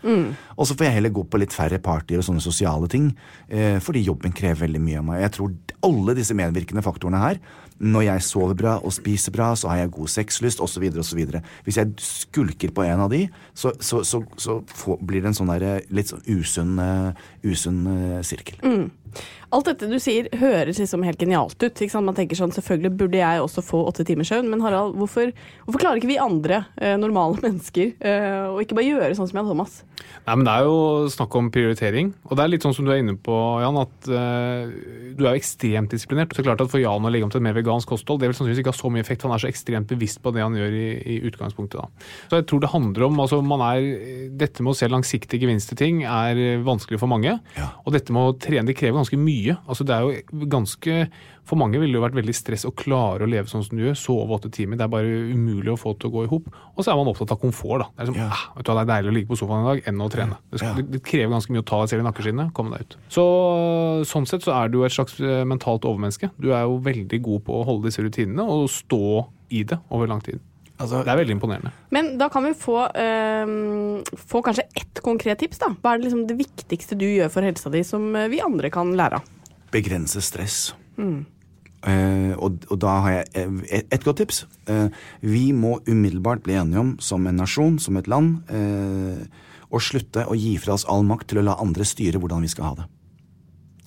[0.57, 3.13] Og så får jeg heller gå på litt færre partyer og sånne sosiale ting,
[3.49, 5.23] eh, fordi jobben krever veldig mye av meg.
[5.29, 5.55] Jeg tror
[5.87, 7.39] alle disse medvirkende faktorene her
[7.83, 10.85] når jeg sover bra og spiser bra, så har jeg god sexlyst osv.
[11.03, 11.23] osv.
[11.67, 15.39] Hvis jeg skulker på en av de, så, så, så, så får, blir det en
[15.41, 18.61] sånn der, litt sånn usunn, uh, usunn uh, sirkel.
[19.53, 21.73] Alt dette du sier høres liksom helt genialt ut.
[21.73, 22.09] Ikke sant?
[22.09, 25.33] Man tenker sånn, Selvfølgelig burde jeg også få åtte timers søvn, men Harald, hvorfor,
[25.67, 29.41] hvorfor klarer ikke vi andre, eh, normale mennesker, eh, å ikke bare gjøre sånn som
[29.41, 29.83] Jan Thomas?
[30.27, 30.79] Nei, men Det er jo
[31.13, 32.13] snakk om prioritering.
[32.29, 34.73] Og det er litt sånn som du er inne på, Jan, at eh,
[35.19, 36.33] du er jo ekstremt disiplinert.
[36.33, 38.31] Så er klart at For Jan å legge om til et mer vegansk kosthold det
[38.31, 40.57] vil sannsynligvis ikke ha så mye effekt, han er så ekstremt bevisst på det han
[40.57, 41.81] gjør i, i utgangspunktet.
[41.83, 42.09] da.
[42.31, 43.89] Så jeg tror det handler om altså man er,
[44.39, 47.37] Dette med å se langsiktige gevinster til ting er vanskelig for mange.
[47.59, 47.69] Ja.
[47.85, 49.59] Og dette med å trene det krever ganske mye.
[49.69, 50.97] Altså det er jo ganske,
[51.45, 53.83] For mange ville det jo vært veldig stress å klare å leve sånn som du
[53.83, 53.97] gjør.
[53.99, 54.79] Sove åtte timer.
[54.79, 56.45] Det er bare umulig å få til å gå i hop.
[56.77, 57.83] Og så er man opptatt av komfort.
[57.83, 57.89] da.
[57.97, 58.29] Det er, som, Ja.
[58.31, 60.37] ah, vet du det er deilig å ligge på sofaen en dag enn å trene.
[60.53, 60.75] Det, skal, Ja.
[60.79, 62.53] det, det krever ganske mye å ta deg selv i nakkeskinnet.
[62.55, 62.97] Komme deg ut.
[63.11, 63.27] Så
[64.07, 66.31] Sånn sett så er du et slags eh, mentalt overmenneske.
[66.41, 70.07] Du er jo veldig god på å holde disse rutinene og stå i det over
[70.07, 70.39] lang tid.
[70.83, 71.71] Altså, Det er veldig imponerende.
[71.95, 73.53] Men da kan vi få, øh,
[74.19, 75.63] få kanskje ett konkret tips.
[75.63, 75.71] da.
[75.79, 78.71] Hva er det, liksom det viktigste du gjør for helsa di som eh, vi andre
[78.75, 79.31] kan lære av?
[79.73, 80.73] begrense stress.
[80.99, 84.45] Eh, og, og da har jeg eh, et, et godt tips.
[84.71, 84.87] Uh,
[85.25, 90.27] vi må umiddelbart bli enige om, som en nasjon, som et land, uh, å slutte
[90.29, 92.75] å gi fra oss all makt til å la andre styre hvordan vi skal ha
[92.83, 92.89] det.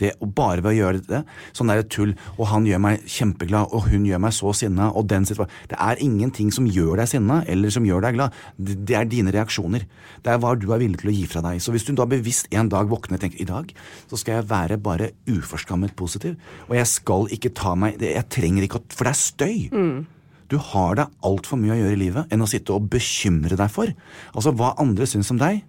[0.01, 1.21] Det og Bare ved å gjøre det,
[1.55, 4.89] sånn er det tull, og han gjør meg kjempeglad, og hun gjør meg så sinna,
[4.91, 8.35] og den situasjonen Det er ingenting som gjør deg sinna, eller som gjør deg glad.
[8.57, 9.85] Det, det er dine reaksjoner.
[10.25, 11.61] Det er hva du er villig til å gi fra deg.
[11.63, 13.71] Så hvis du da bevisst en dag våkner og tenker i dag
[14.09, 16.35] så skal jeg være bare uforskammet positiv,
[16.67, 19.57] og jeg skal ikke ta meg Jeg trenger ikke å For det er støy.
[20.51, 23.71] Du har da altfor mye å gjøre i livet enn å sitte og bekymre deg
[23.73, 23.89] for.
[24.35, 25.63] Altså, hva andre syns om deg,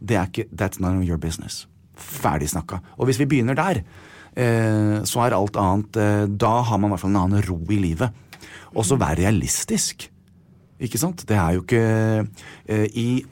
[0.00, 1.66] det er ikke That's none of your business.
[1.94, 2.80] Ferdig snakka.
[2.98, 3.82] Og hvis vi begynner der,
[4.34, 7.60] eh, så er alt annet eh, Da har man i hvert fall en annen ro
[7.70, 8.10] i livet.
[8.74, 10.08] Og så være realistisk.
[10.82, 11.26] Ikke sant?
[11.28, 11.84] Det er jo ikke
[12.66, 13.24] eh, I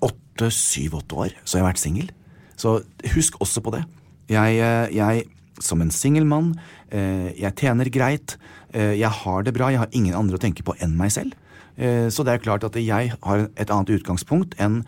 [0.00, 2.12] åtte, syv, åtte år så har jeg vært singel.
[2.56, 2.78] Så
[3.14, 3.82] husk også på det.
[4.30, 4.58] Jeg,
[4.94, 5.24] jeg
[5.62, 6.54] som en singel mann,
[6.90, 8.34] jeg tjener greit,
[8.74, 11.36] jeg har det bra, jeg har ingen andre å tenke på enn meg selv.
[11.76, 14.80] Så det er klart at jeg har et annet utgangspunkt enn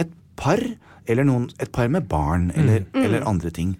[0.00, 0.10] et
[0.40, 0.60] par,
[1.10, 3.76] eller noen, et par med barn, eller, eller andre ting.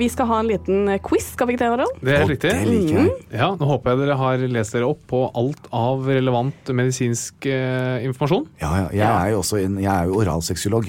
[0.00, 1.96] Vi skal ha en liten eh, quiz, skal vi ikke det, Harald?
[2.00, 2.50] Det er helt riktig.
[2.54, 3.08] det liker jeg.
[3.36, 8.06] Ja, Nå håper jeg dere har lest dere opp på alt av relevant medisinsk eh,
[8.08, 8.46] informasjon.
[8.62, 10.88] Ja, ja, jeg er jo også en, jeg er jo oralsexolog.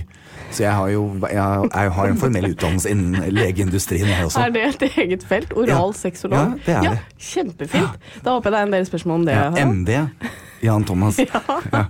[0.52, 1.34] Så jeg har jo jeg,
[1.72, 4.46] jeg har en formell utdannelse innen legeindustrien, jeg også.
[4.46, 5.52] Er det et eget felt?
[5.60, 6.38] Oral sexolog?
[6.38, 6.94] Ja, det er det.
[6.94, 7.26] ja.
[7.34, 8.08] Kjempefint.
[8.24, 9.36] Da håper jeg det er en del spørsmål om det.
[9.36, 9.76] Ja, Harald.
[9.82, 10.00] MD.
[10.62, 11.20] Jan Thomas.
[11.72, 11.88] Ja.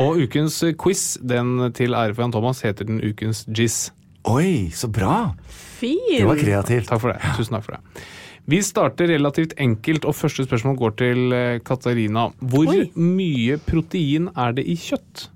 [0.00, 3.90] Og ukens quiz, den til ære for Jan Thomas, heter den Ukens jizz.
[4.24, 5.34] Oi, så bra!
[5.80, 5.98] Fin.
[6.14, 6.88] Det var kreativt.
[6.88, 7.20] Takk for det.
[7.36, 8.06] Tusen takk for det.
[8.50, 12.30] Vi starter relativt enkelt, og første spørsmål går til eh, Katarina.
[12.40, 12.86] Hvor Oi.
[12.96, 15.28] mye protein er det i kjøtt?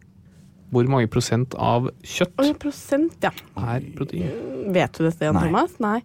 [0.75, 3.31] Hvor mange prosent av kjøtt Oi, prosent, ja.
[3.61, 4.33] er protein?
[4.75, 5.45] Vet du dette, Jan Nei.
[5.47, 5.77] Thomas?
[5.85, 5.99] Nei.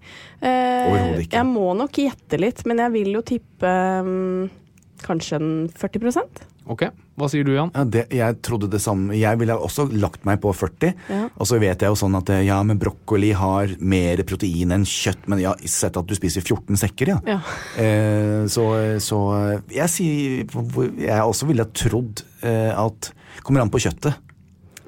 [0.44, 1.40] Eh, ikke.
[1.40, 3.72] Jeg må nok gjette litt, men jeg vil jo tippe
[4.06, 4.50] mm,
[5.06, 6.84] kanskje en 40% Ok,
[7.18, 7.72] Hva sier du, Jan?
[7.74, 9.16] Ja, det, jeg trodde det samme.
[9.18, 10.92] Jeg ville også lagt meg på 40.
[11.10, 11.24] Ja.
[11.34, 14.86] Og så vet jeg jo sånn at eh, ja, men brokkoli har mer protein enn
[14.86, 15.26] kjøtt.
[15.32, 17.18] Men jeg har sett at du spiser 14 sekker, ja.
[17.26, 17.40] Ja.
[17.82, 18.68] Eh, så,
[19.02, 19.20] så
[19.74, 24.20] jeg sier Jeg også ville trodd eh, at Kommer an på kjøttet.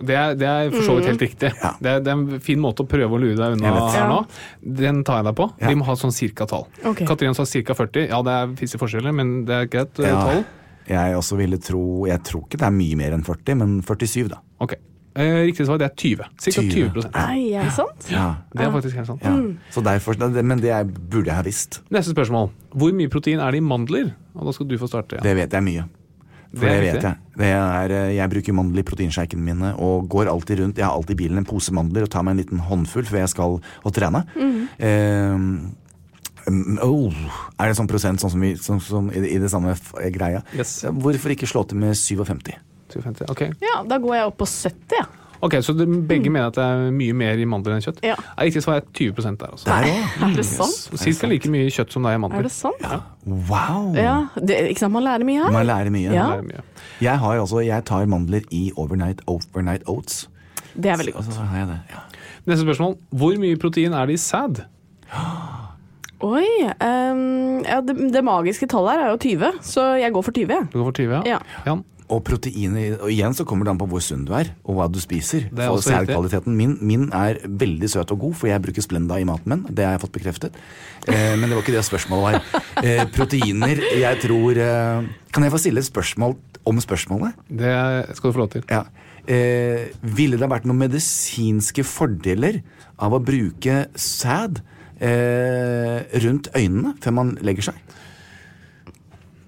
[0.05, 1.51] Det er, det er for så vidt helt riktig.
[1.61, 1.71] Ja.
[1.79, 4.19] Det, er, det er en fin måte å prøve å lure deg unna her nå.
[4.81, 5.49] Den tar jeg deg på.
[5.61, 5.67] Ja.
[5.71, 6.67] Vi må ha sånn cirka tall.
[6.83, 7.07] Okay.
[7.07, 8.07] Katrin sa cirka 40.
[8.09, 10.23] Ja, det er fisse forskjeller, men det er et greit eh, Ja.
[10.25, 10.43] tall.
[10.91, 14.27] Jeg også ville tro Jeg tror ikke det er mye mer enn 40, men 47,
[14.33, 14.39] da.
[14.65, 14.79] Okay.
[15.13, 16.25] Eh, riktig svar det er 20.
[16.39, 16.71] Cirka 20.
[16.71, 17.15] 20 prosent.
[17.19, 18.05] Nei, er det sant?
[18.09, 18.25] Ja.
[18.55, 19.23] Det er faktisk helt sant.
[19.27, 19.33] ja.
[19.75, 21.81] Så derfor, men det er- burde jeg ha visst.
[21.91, 22.49] Neste spørsmål.
[22.73, 24.13] Hvor mye protein er det i mandler?
[24.35, 25.19] Og da skal du få starte.
[25.19, 25.21] Ja.
[25.21, 25.83] Det vet jeg mye.
[26.51, 27.17] For Det det, vet jeg.
[27.39, 30.77] Det er, eh, jeg bruker mandel i proteinshakene mine og går alltid rundt.
[30.81, 33.21] Jeg har alltid i bilen en pose mandler og tar meg en liten håndfull før
[33.23, 34.25] jeg skal og trene.
[34.35, 35.31] Eh,
[36.51, 37.13] um, oh,
[37.59, 40.41] er det sånn prosent sånn som, vi, sånn, som i, i det samme f- greia?
[40.57, 40.81] Yes.
[40.91, 42.51] Hvorfor ikke slå til med 57?
[42.91, 43.53] 57 okay.
[43.63, 45.05] Ja, da går jeg opp på 70, ja.
[45.41, 48.01] Ok, Så dere begge mener at det er mye mer i mandler enn kjøtt?
[48.05, 48.15] Ja.
[48.37, 49.53] Nei, Riktig svar er 20% der.
[49.55, 49.65] altså.
[49.69, 49.87] Der?
[50.27, 50.99] Er det sant?
[51.01, 52.43] Cirka like mye kjøtt som det er i mandler.
[52.43, 52.83] Er det sant?
[52.85, 52.99] Ja.
[53.25, 53.95] Wow!
[54.37, 55.55] det, ikke sant, man lærer mye her.
[55.55, 56.09] Man lærer mye.
[56.13, 56.27] Ja.
[56.29, 56.85] Man lærer mye.
[57.01, 60.27] Jeg, har altså, jeg tar mandler i overnight, overnight oats.
[60.75, 61.33] Det er veldig godt.
[61.33, 61.79] så har jeg det.
[61.91, 62.03] Ja.
[62.45, 62.97] Neste spørsmål.
[63.09, 64.63] Hvor mye protein er det i sæd?
[66.21, 70.37] Oi, um, ja, det, det magiske tallet her er jo 20, så jeg går for
[70.37, 70.67] 20.
[70.69, 71.21] Du går for 20, ja?
[71.25, 71.39] Ja.
[71.65, 71.81] Jan?
[72.11, 74.87] Og proteiner, og igjen så kommer det an på hvor sunn du er, og hva
[74.91, 75.45] du spiser.
[75.47, 75.93] Er For også.
[75.93, 79.61] Sædkvaliteten min, min er veldig søt og god, for jeg bruker Splenda i maten min.
[79.69, 80.57] Det har jeg fått bekreftet.
[81.07, 82.63] Eh, men det var ikke det spørsmålet var.
[82.81, 86.35] Eh, proteiner, jeg tror eh, Kan jeg få stille et spørsmål
[86.67, 87.39] om spørsmålet?
[87.47, 87.71] Det
[88.17, 88.65] skal du få lov til.
[88.69, 88.83] Ja.
[89.29, 92.61] Eh, ville det vært noen medisinske fordeler
[93.01, 94.61] av å bruke sæd
[95.01, 97.97] eh, rundt øynene før man legger seg?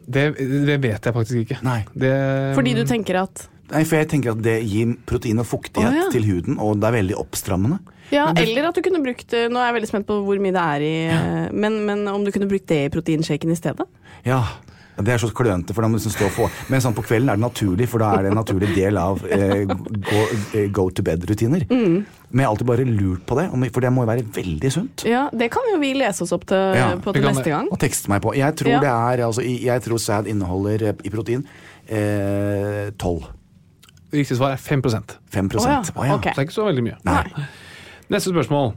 [0.06, 0.24] Det,
[0.68, 1.60] det vet jeg faktisk ikke.
[1.66, 1.82] Nei.
[1.93, 2.14] Det,
[2.58, 5.97] Fordi du tenker at Nei, for jeg tenker at det gir protein og fuktighet oh,
[5.97, 6.10] ja.
[6.14, 7.80] til huden, og det er veldig oppstrammende.
[8.14, 10.54] Ja, eller at du kunne brukt eh, Nå er jeg veldig spent på hvor mye
[10.54, 11.22] det er i ja.
[11.56, 13.88] men, men om du kunne brukt det i proteinshaken i stedet?
[14.28, 14.43] Ja,
[15.01, 17.01] det er så klønete, for da må du liksom stå og få Men sånn på
[17.05, 20.19] kvelden er det naturlig, for da er det en naturlig del av eh, go,
[20.53, 21.65] eh, go to bed-rutiner.
[21.69, 21.95] Mm.
[22.29, 25.05] Men jeg har alltid bare lurt på det, for det må jo være veldig sunt.
[25.09, 27.69] Ja, det kan jo vi lese oss opp til, Ja, på til neste gang.
[27.73, 28.35] Og tekste meg på.
[28.37, 28.81] Jeg tror Ja.
[28.83, 31.45] det er, altså, jeg tror sæd inneholder eh, i protein
[31.89, 33.27] eh, 12.
[34.13, 35.01] Riktig svar er 5 Så
[35.33, 36.17] 5 oh, ja, Oh, ja.
[36.17, 36.97] Så det er ikke så veldig mye.
[37.05, 37.23] Nei.
[38.13, 38.73] Neste spørsmål.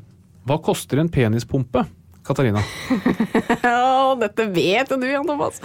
[0.46, 1.84] Hva koster en penispumpe?
[2.28, 2.62] Katarina.
[3.66, 5.60] Ja, dette vet jo du, Jan Thomas.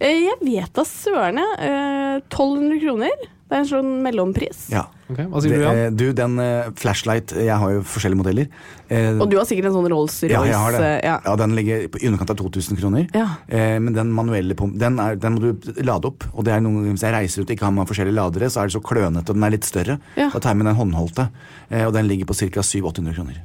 [0.00, 1.58] Eh, Jeg vet da søren, jeg.
[1.64, 3.26] Eh, 1200 kroner.
[3.48, 4.66] Det er en sånn mellompris.
[4.68, 4.82] Ja.
[5.08, 5.78] Okay, Hva sier Det, du, Jan?
[5.80, 6.34] eh, du, den
[6.76, 8.50] flashlight Jeg har jo forskjellige modeller.
[8.92, 10.34] Eh, Og du har sikkert en sånn Rolls-Royce.
[10.34, 10.90] ja, jeg har det.
[11.06, 11.14] Ja.
[11.24, 11.36] Ja.
[11.40, 13.06] den ligger på i underkant av 2000 kroner.
[13.16, 13.24] Ja.
[13.48, 16.28] Eh, men den manuelle pump, den, er, den må du lade opp.
[16.34, 18.60] Og det er noen, hvis jeg reiser ut og ikke har med forskjellige ladere, så
[18.60, 19.96] er det så klønete, og den er litt større.
[20.20, 20.28] Ja.
[20.28, 21.30] Da tar jeg med den håndholdte,
[21.72, 22.60] eh, og den ligger på ca.
[22.60, 23.40] 700-800 kroner.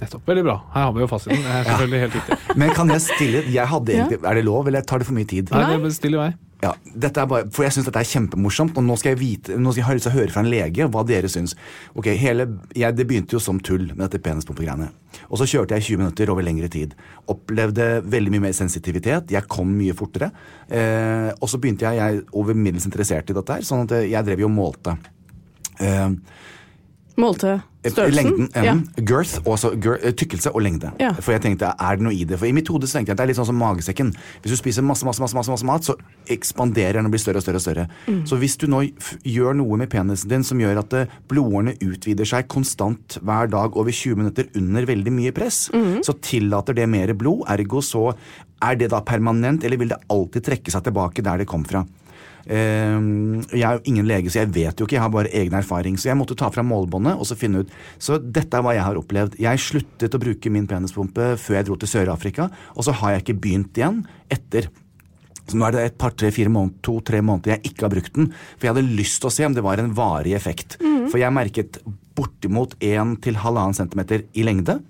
[0.00, 0.26] Nettopp.
[0.28, 0.56] Veldig bra.
[0.74, 1.38] Her har vi jo fasiten.
[1.40, 2.40] Det er selvfølgelig helt riktig.
[2.60, 5.28] Men kan jeg stille Jeg hadde egentlig, Er det lov, eller tar det for mye
[5.28, 5.52] tid?
[5.54, 6.32] Nei, det er stille i vei.
[6.62, 6.70] Ja,
[7.04, 9.72] dette er bare, for Jeg syns dette er kjempemorsomt, og nå skal jeg vite, nå
[9.74, 11.52] skal jeg lyst til å høre fra en lege hva dere syns.
[11.96, 14.88] Ok, hele, jeg, Det begynte jo som tull med dette penispumpegreiene.
[15.28, 16.96] Og så kjørte jeg 20 minutter over lengre tid.
[17.32, 19.32] Opplevde veldig mye mer sensitivitet.
[19.32, 20.30] Jeg kom mye fortere.
[20.68, 24.28] Eh, og så begynte jeg, jeg over middels interessert i dette her, sånn at jeg
[24.28, 24.96] drev jo og målte.
[25.80, 26.08] Eh,
[27.16, 28.14] Målte størrelsen?
[28.14, 28.74] Lengden, Ja.
[29.00, 30.90] girth, også girth, eh, tykkelse og lengde.
[31.00, 31.12] Ja.
[31.14, 32.38] For jeg tenkte, er det noe i det?
[32.38, 34.10] For i mitt hode så tenkte jeg at det er litt sånn som magesekken.
[34.42, 35.94] Hvis du spiser masse, masse, masse, masse, mat, så
[36.28, 37.56] ekspanderer den og blir større og større.
[37.56, 37.88] og større.
[38.08, 38.22] Mm.
[38.26, 38.82] Så hvis du nå
[39.24, 43.76] gjør noe med penisen din som gjør at eh, blodårene utvider seg konstant hver dag
[43.76, 46.02] over 20 minutter under veldig mye press, Mm.
[46.04, 47.44] så tillater det mer blod.
[47.48, 48.14] Ergo så
[48.62, 51.84] er det da permanent, eller vil det alltid trekke seg tilbake der det kom fra?
[52.46, 52.96] Eh,
[53.50, 54.96] jeg er jo ingen lege, så jeg vet jo ikke.
[54.98, 55.98] Jeg har bare egen erfaring.
[55.98, 57.76] Så jeg måtte ta fram målebåndet og så finne ut.
[57.98, 59.38] Så dette er hva jeg har opplevd.
[59.42, 63.26] Jeg sluttet å bruke min penispumpe før jeg dro til Sør-Afrika, og så har jeg
[63.26, 64.70] ikke begynt igjen etter.
[65.46, 68.16] Så nå er det et par, tre, fire måneder, to-tre måneder jeg ikke har brukt
[68.18, 68.32] den.
[68.56, 70.78] For jeg hadde lyst til å se om det var en varig effekt.
[71.06, 71.78] For jeg merket
[72.18, 74.80] bortimot 1 til halvannen centimeter i lengde,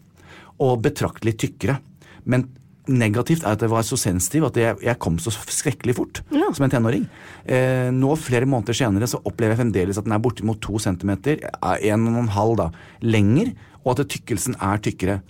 [0.63, 1.77] og betraktelig tykkere.
[2.25, 2.47] Men
[2.87, 6.67] negativt er at jeg var så sensitiv at jeg, jeg kom så skrekkelig fort som
[6.67, 7.07] en tenåring.
[7.45, 11.41] Eh, nå, flere måneder senere, så opplever jeg fremdeles at den er bortimot to centimeter,
[11.63, 12.69] en og en halv da,
[13.05, 15.21] lenger, og at tykkelsen er tykkere.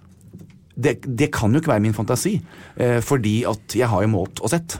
[0.76, 2.36] Det, det kan jo ikke være min fantasi,
[2.76, 4.78] eh, fordi at jeg har jo målt og sett.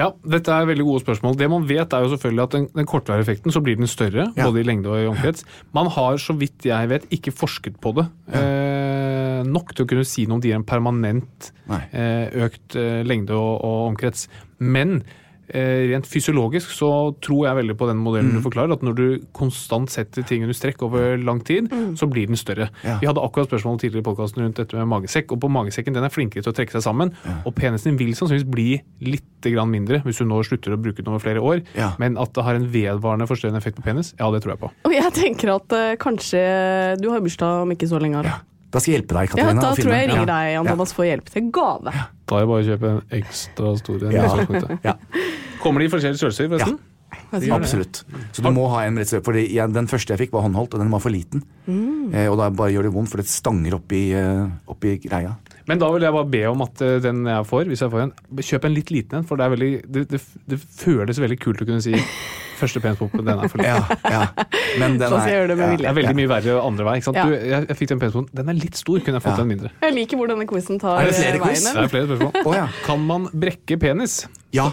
[0.00, 1.34] Ja, dette er veldig gode spørsmål.
[1.36, 4.30] Det man vet er jo selvfølgelig at den, den kortvarige effekten så blir den større,
[4.36, 4.46] Ja.
[4.48, 5.44] både i lengde og i omkrets.
[5.76, 10.06] Man har så vidt jeg vet ikke forsket på det eh, nok til å kunne
[10.08, 11.50] si noe om det gir en permanent
[11.92, 14.26] eh, økt eh, lengde og, og omkrets.
[14.60, 15.02] Men
[15.54, 16.90] rent fysiologisk så
[17.22, 18.36] tror jeg veldig på den modellen Mm.
[18.42, 22.26] du forklarer, at når du konstant setter ting under strekk over lang tid, så blir
[22.30, 22.68] den større.
[22.84, 22.98] Ja.
[23.00, 26.04] Vi hadde akkurat spørsmål tidligere i podkasten rundt dette med magesekk, og på magesekken den
[26.04, 27.12] er flinkere til å trekke seg sammen,
[27.44, 28.68] og penisen din vil sannsynligvis bli
[29.10, 31.92] litt grann mindre hvis du nå slutter å bruke den over flere år, Ja.
[31.98, 34.70] men at det har en vedvarende forstørrende effekt på penis, ja, det tror jeg på.
[34.84, 38.18] Og jeg tenker at uh, kanskje Du har bursdag om ikke så lenge.
[38.20, 38.46] Aron.
[38.70, 39.60] Da skal jeg hjelpe deg, Ja, Katarina.
[39.60, 40.70] da tror jeg jeg ringer deg, Jan Ja.
[40.70, 41.90] Thomas, for hjelp til gave.
[42.30, 44.12] Da er det bare å kjøpe en ekstra stor en.
[44.14, 44.28] Ja.
[44.36, 44.78] Liksom.
[44.84, 44.94] Ja.
[45.60, 46.78] Kommer de i forskjellige størrelser, forresten?
[47.54, 48.04] Absolutt.
[48.32, 50.74] Så du må ha en rett og slett, fordi Den første jeg fikk, var håndholdt,
[50.74, 51.42] og den var for liten.
[52.14, 55.36] Eh, og da bare gjør det vondt, for det stanger oppi, uh, oppi greia.
[55.70, 58.04] Men da vil jeg bare be om at eh, den jeg får, hvis jeg får
[58.08, 58.12] en,
[58.50, 61.62] kjøp en litt liten en, for det, er veldig, det, det, det føles veldig kult
[61.62, 61.94] å kunne si
[62.60, 64.02] første penispumpen den er for liten.
[64.10, 64.48] Ja, ja.
[64.82, 65.80] Men den er, skal det med ja.
[65.80, 66.98] Det er veldig mye verre andre vei.
[67.00, 67.22] ikke sant?
[67.22, 67.26] Ja.
[67.30, 69.40] Du, jeg, jeg fikk den penspumpen, den er litt stor, kunne jeg fått Ja.
[69.40, 69.72] den mindre.
[69.86, 71.66] Jeg liker hvor denne quizen tar Er det flere eh, quiz?
[71.70, 72.44] Det er flere spørsmål.
[72.44, 72.68] oh, ja.
[72.86, 74.22] Kan man brekke penis?
[74.56, 74.72] ja.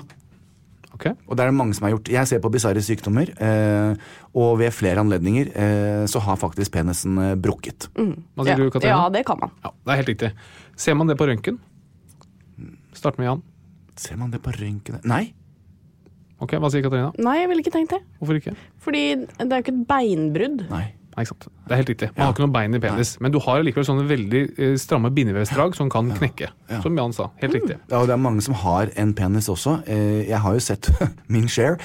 [0.98, 1.14] Okay.
[1.30, 2.10] Og det er det mange som har gjort.
[2.10, 7.20] Jeg ser på bisarre sykdommer, eh, og ved flere anledninger eh, så har faktisk penisen
[7.22, 7.86] eh, brukket.
[8.00, 8.16] Mm.
[8.48, 8.56] Ja.
[8.82, 9.54] ja, det kan man.
[9.62, 10.32] Ja, det er helt riktig.
[10.78, 11.58] Ser man det på røntgen?
[12.98, 13.44] Start med Jan.
[13.98, 15.32] Ser man det på røntgen Nei.
[16.38, 17.10] Ok, Hva sier Katarina?
[17.18, 18.04] Nei, jeg ville ikke tenkt det.
[18.20, 18.54] Hvorfor ikke?
[18.86, 20.60] Fordi det er jo ikke et beinbrudd.
[20.70, 20.84] Nei.
[21.18, 21.48] Nei, ikke sant.
[21.66, 22.08] Det er helt riktig.
[22.14, 23.16] Man har ikke noe bein i penis.
[23.26, 26.52] Men du har likevel sånne veldig eh, stramme bindevevsdrag som kan knekke.
[26.70, 26.82] Ja.
[26.84, 27.32] Som Jan sa.
[27.42, 27.80] Helt riktig.
[27.90, 29.80] Ja, og det er mange som har en penis også.
[29.90, 30.92] Eh, jeg har jo sett
[31.34, 31.80] min share.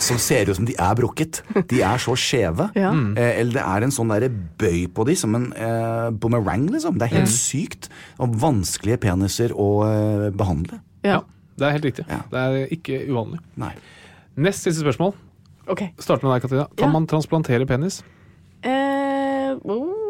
[0.00, 1.42] Som ser ut som de er brukket.
[1.68, 2.70] De er så skjeve.
[2.80, 2.90] Ja.
[2.90, 4.28] Eh, eller det er en sånn der
[4.60, 6.96] bøy på de, som en eh, boomerang, liksom.
[6.98, 7.90] Det er helt sykt.
[8.18, 10.80] Og vanskelige peniser å eh, behandle.
[11.04, 11.18] Ja.
[11.20, 11.20] Ja.
[11.60, 12.06] Det er helt riktig.
[12.08, 12.22] Ja.
[12.32, 13.42] Det er ikke uvanlig.
[13.60, 13.74] Nei.
[14.40, 15.12] Nest siste spørsmål.
[15.70, 15.90] Okay.
[16.00, 16.64] Starter med deg, Katina.
[16.80, 16.92] Kan Ja.
[16.94, 18.00] man transplantere penis?
[18.64, 20.09] Eh, oh,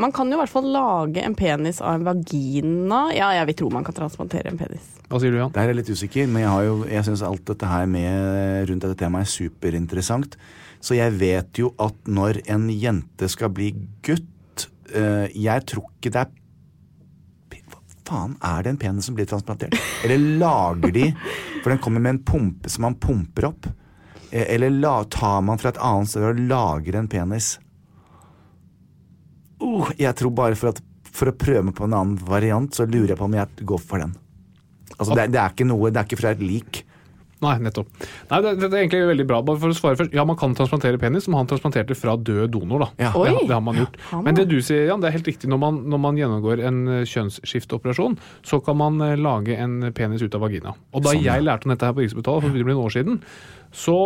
[0.00, 3.08] man kan jo i hvert fall lage en penis av en vagina.
[3.16, 4.86] Ja, jeg vil tro man kan transplantere en penis.
[5.08, 5.52] Hva sier du, Jan?
[5.54, 8.68] Der er jeg litt usikker, men jeg, har jo, jeg syns alt dette her med
[8.70, 10.38] rundt dette temaet er superinteressant.
[10.84, 13.72] Så jeg vet jo at når en jente skal bli
[14.06, 16.36] gutt eh, Jeg tror ikke det er
[18.08, 19.76] faen er det en penis som blir transplantert?
[20.04, 21.10] Eller lager de
[21.62, 23.68] For den kommer med en pumpe som man pumper opp.
[24.30, 27.56] Eh, Eller la, tar man fra et annet sted og lager en penis?
[29.62, 32.86] Uh, jeg tror bare for, at, for å prøve meg på en annen variant, så
[32.86, 34.12] lurer jeg på om jeg går for den.
[34.98, 36.84] Altså, det, er- det er ikke noe Det er ikke fra et lik.
[37.38, 37.86] Nei, nettopp.
[38.32, 39.36] Nei, det, det er egentlig veldig bra.
[39.46, 40.10] Bare for å svare først.
[40.16, 42.88] Ja, man kan transplantere penis, men han transplanterte fra død donor, da.
[42.98, 43.12] Ja.
[43.14, 43.28] Oi.
[43.30, 43.94] Det, det har man gjort.
[44.26, 45.46] Men det du sier, Jan, det er helt riktig.
[45.52, 50.24] Når man, når man gjennomgår en eh, kjønnsskifteoperasjon, så kan man eh, lage en penis
[50.26, 50.74] ut av vagina.
[50.90, 51.36] Og da Sånn, ja.
[51.38, 53.20] jeg lærte om dette her på Rikshospitalet for det begynner å bli noen år siden,
[53.86, 53.96] så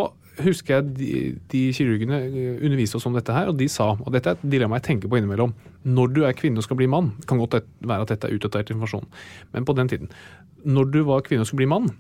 [0.41, 1.11] husker jeg de,
[1.53, 4.47] de kirurgene eh, underviste oss om dette her, og de sa, og dette er et
[4.55, 5.53] dilemma jeg tenker på innimellom,
[5.85, 8.71] når du er kvinne og skal bli mann, kan godt være at dette er utdatert
[8.73, 9.09] informasjon,
[9.53, 10.13] men på den tiden,
[10.65, 11.91] når du var kvinne og skulle bli mann,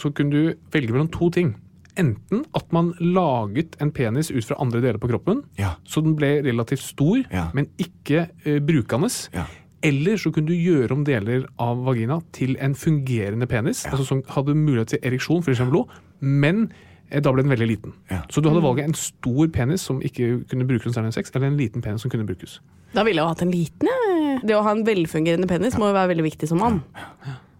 [0.00, 1.54] så kunne du velge mellom to ting.
[2.00, 5.74] Enten at man laget en penis ut fra andre deler på kroppen, Ja.
[5.84, 7.50] så den ble relativt stor, Ja.
[7.52, 9.10] men ikke uh, brukende.
[9.34, 9.44] Ja.
[9.82, 14.22] Eller så kunne du gjøre om deler av vagina til en fungerende penis, altså som
[14.30, 15.84] hadde mulighet til ereksjon, for eksempel,
[16.22, 17.92] Men eh, da ble den veldig liten.
[18.08, 18.22] Ja.
[18.32, 21.50] Så du hadde valget en stor penis som ikke kunne bruke noe særlig sex, eller
[21.50, 22.60] en liten penis som kunne brukes.
[22.94, 24.38] Da ville jeg jo hatt en liten, jeg.
[24.48, 26.80] Det å ha en velfungerende penis må jo være veldig viktig som mann.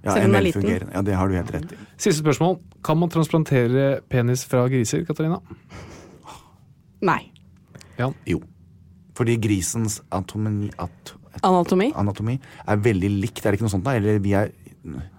[0.02, 0.94] Ja, en er velfungerende.
[0.96, 1.80] Ja, det har du helt rett i.
[2.00, 2.56] Siste spørsmål.
[2.82, 5.38] Kan man transplantere penis fra griser, Katarina?
[7.04, 7.20] Nei.
[7.98, 8.16] Jan?
[8.26, 8.40] Jo.
[9.18, 11.90] Fordi grisens atomi, at, Anatomi?
[11.96, 13.94] anatomi er veldig likt, er det ikke noe sånt da?
[14.00, 14.50] Eller vi er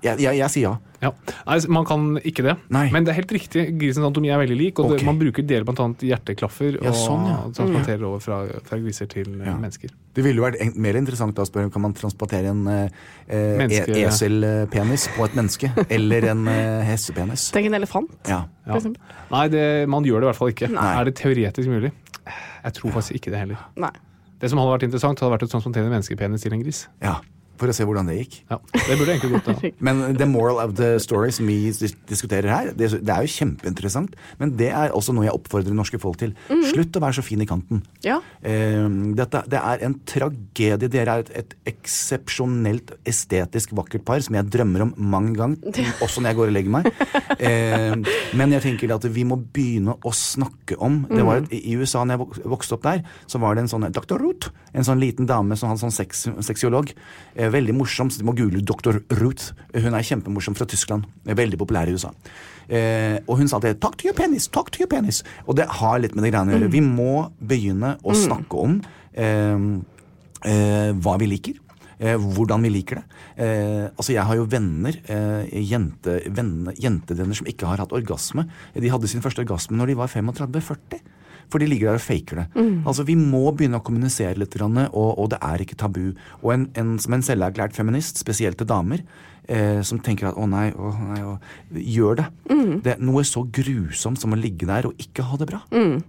[0.03, 0.73] Jeg, jeg, jeg sier ja.
[1.03, 1.09] Ja.
[1.47, 2.53] Nei, man kan ikke det.
[2.71, 2.85] Nei.
[2.93, 3.63] Men det er helt riktig.
[3.79, 4.79] Grisens anatomi er veldig lik.
[4.79, 5.01] Og okay.
[5.01, 5.87] det, man bruker deler bl.a.
[5.99, 7.37] hjerteklaffer Ja, sånn, ja.
[7.47, 8.37] og transplanterer over fra,
[8.67, 9.55] fra griser til eh, Ja.
[9.59, 9.91] mennesker.
[10.13, 13.57] Det ville jo vært en, mer interessant å spørre kan man transplantere en eh, eh,
[13.63, 17.49] Menneske- e eselpenis på et menneske, eller en eh, hestepenis.
[17.55, 18.15] Tenk en elefant.
[18.29, 18.45] Ja.
[18.67, 18.77] Ja.
[18.77, 19.19] eksempel.
[19.33, 20.71] Nei, det, man gjør det i hvert fall ikke.
[20.71, 20.89] Nei.
[21.01, 21.91] Er det teoretisk mulig?
[22.23, 23.67] Jeg tror faktisk ikke det heller.
[23.79, 23.91] Nei.
[24.39, 26.85] Det som hadde vært interessant, hadde vært å transplantere en menneskepenis til en gris.
[27.03, 27.19] ja.
[27.61, 28.39] For å se hvordan det gikk.
[28.49, 29.71] Ja, Det burde egentlig gått, da.
[29.85, 31.69] Men the moral of the story som vi
[32.09, 34.15] diskuterer her, det, det er jo kjempeinteressant.
[34.39, 36.33] Men det er også noe jeg oppfordrer norske folk til.
[36.71, 37.83] Slutt å være så fin i kanten.
[38.05, 38.17] Ja.
[38.41, 38.87] Eh,
[39.19, 40.89] dette, det er en tragedie.
[40.93, 46.23] Dere er et, et eksepsjonelt estetisk vakkert par som jeg drømmer om mange ganger, også
[46.23, 46.89] når jeg går og legger meg.
[47.37, 47.95] Eh,
[48.39, 52.03] men jeg tenker at vi må begynne å snakke om det var et, I USA,
[52.03, 54.17] når jeg vokste opp der, så var det en sånn Dr.
[54.21, 56.91] Root, en sånn liten dame som hadde sånn sex, sexiolog.
[57.51, 59.01] Veldig morsom, så du må google Dr.
[59.19, 59.51] Ruth.
[59.73, 61.07] Hun er kjempemorsom fra Tyskland.
[61.27, 62.13] Er veldig populær i USA.
[62.69, 65.23] Eh, og hun sa alltid 'talk to your penis', talk to your penis.
[65.47, 66.71] Og det har litt med det greiene å gjøre.
[66.71, 68.81] Vi må begynne å snakke om
[69.13, 69.57] eh,
[70.45, 71.53] eh, hva vi liker.
[71.99, 73.03] Eh, hvordan vi liker det.
[73.37, 78.47] Eh, altså Jeg har jo venner, eh, jente, venner jentevenner som ikke har hatt orgasme.
[78.73, 80.99] De hadde sin første orgasme når de var 35-40.
[81.53, 82.47] For de ligger der og faker det.
[82.89, 86.15] Altså Vi må begynne å kommunisere litt, og, og det er ikke tabu.
[86.41, 89.03] Og en, en, som en selverklært feminist, spesielt til damer,
[89.45, 91.35] eh, som tenker at å nei, å nei, å,
[91.77, 92.27] gjør det.
[92.83, 95.61] Det er noe så grusomt som å ligge der og ikke ha det bra.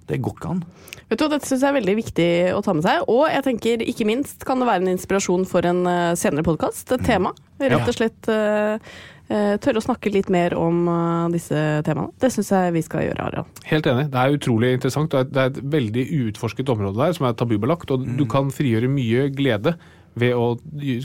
[0.08, 0.64] Det går ikke an.
[1.10, 3.04] Vet du, Dette syns jeg er veldig viktig å ta med seg.
[3.12, 6.88] Og jeg tenker ikke minst kan det være en inspirasjon for en eh, senere podkast.
[6.96, 7.34] Et tema.
[7.62, 8.94] Rett og slett eh,
[9.28, 11.56] tørre å snakke litt mer om eh, disse
[11.86, 12.12] temaene.
[12.20, 13.46] Det syns jeg vi skal gjøre, Harald.
[13.64, 14.10] Helt enig.
[14.12, 15.10] Det er utrolig interessant.
[15.10, 17.90] Det er- Det er et veldig uutforsket område der som er tabubelagt.
[17.90, 19.76] Og du kan frigjøre mye glede
[20.16, 20.58] ved å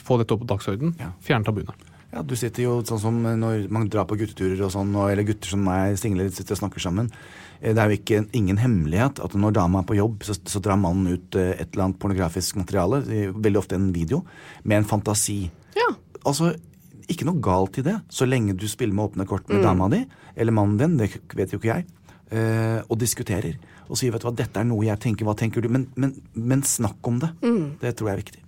[0.04, 0.96] få dette opp på dagsordenen.
[1.00, 1.12] Ja.
[1.22, 1.74] Fjerne tabuene.
[2.12, 5.48] Ja, Du sitter jo sånn som når man drar på gutteturer og sånn, eller gutter
[5.48, 7.12] som er singler, sitter og snakker sammen.
[7.62, 10.60] Eh, Det er jo ikke, ingen hemmelighet at når dama er på jobb, så, så
[10.60, 14.26] drar mannen ut eh, et eller annet pornografisk materiale, eh, veldig ofte en video,
[14.64, 15.52] med en fantasi.
[15.76, 15.94] Ja.
[16.26, 16.56] Altså,
[17.10, 20.04] ikke noe galt i det, så lenge du spiller med åpne kort med dama di,
[20.40, 21.88] eller mannen din, det vet jo ikke jeg,
[22.32, 23.58] eh, og diskuterer.
[23.90, 25.72] Og sier vet du hva, dette er noe jeg tenker, hva tenker du?
[25.74, 27.34] Men, men, men snakk om det.
[27.82, 28.44] Det tror jeg er viktig.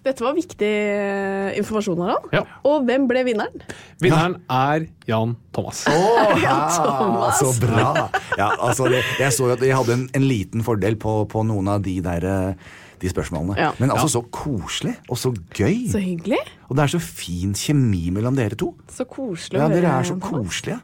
[0.00, 2.30] Dette var viktig eh, informasjon, Harald.
[2.32, 2.40] Ja.
[2.64, 3.64] Og hvem ble vinneren?
[4.00, 5.82] Vinneren er Jan Thomas.
[5.92, 8.08] Ah, så bra!
[8.40, 11.44] Ja, altså, det, jeg så jo at jeg hadde en, en liten fordel på, på
[11.44, 12.70] noen av de der eh,
[13.00, 13.56] de spørsmålene.
[13.58, 13.70] Ja.
[13.80, 15.86] Men altså så koselig, og så gøy.
[15.92, 16.40] Så hyggelig.
[16.68, 18.74] Og det er så fin kjemi mellom dere to.
[18.92, 19.70] Så koselig å høre.
[19.70, 20.80] Ja, dere er så koselige.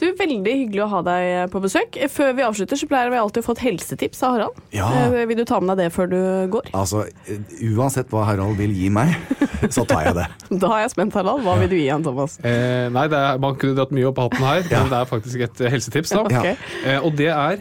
[0.00, 1.98] Du, Veldig hyggelig å ha deg på besøk.
[2.08, 4.60] Før vi avslutter, så pleier vi alltid å få et helsetips av Harald.
[4.72, 4.86] Ja.
[5.10, 6.16] Eh, Vil du ta med deg det før du
[6.54, 6.70] går?
[6.72, 7.42] Altså, eh,
[7.76, 9.12] uansett hva Harald vil gi meg,
[9.76, 10.24] så tar jeg det.
[10.56, 11.44] Da er jeg spent, Harald.
[11.44, 12.38] Hva vil du gi han, Thomas?
[12.40, 15.12] Eh, nei, det er, Man kunne dratt mye opp av hatten her, men det er
[15.12, 16.14] faktisk et eh, helsetips.
[16.16, 16.24] da.
[16.32, 16.56] Ja, okay.
[16.80, 17.60] Eh, og det er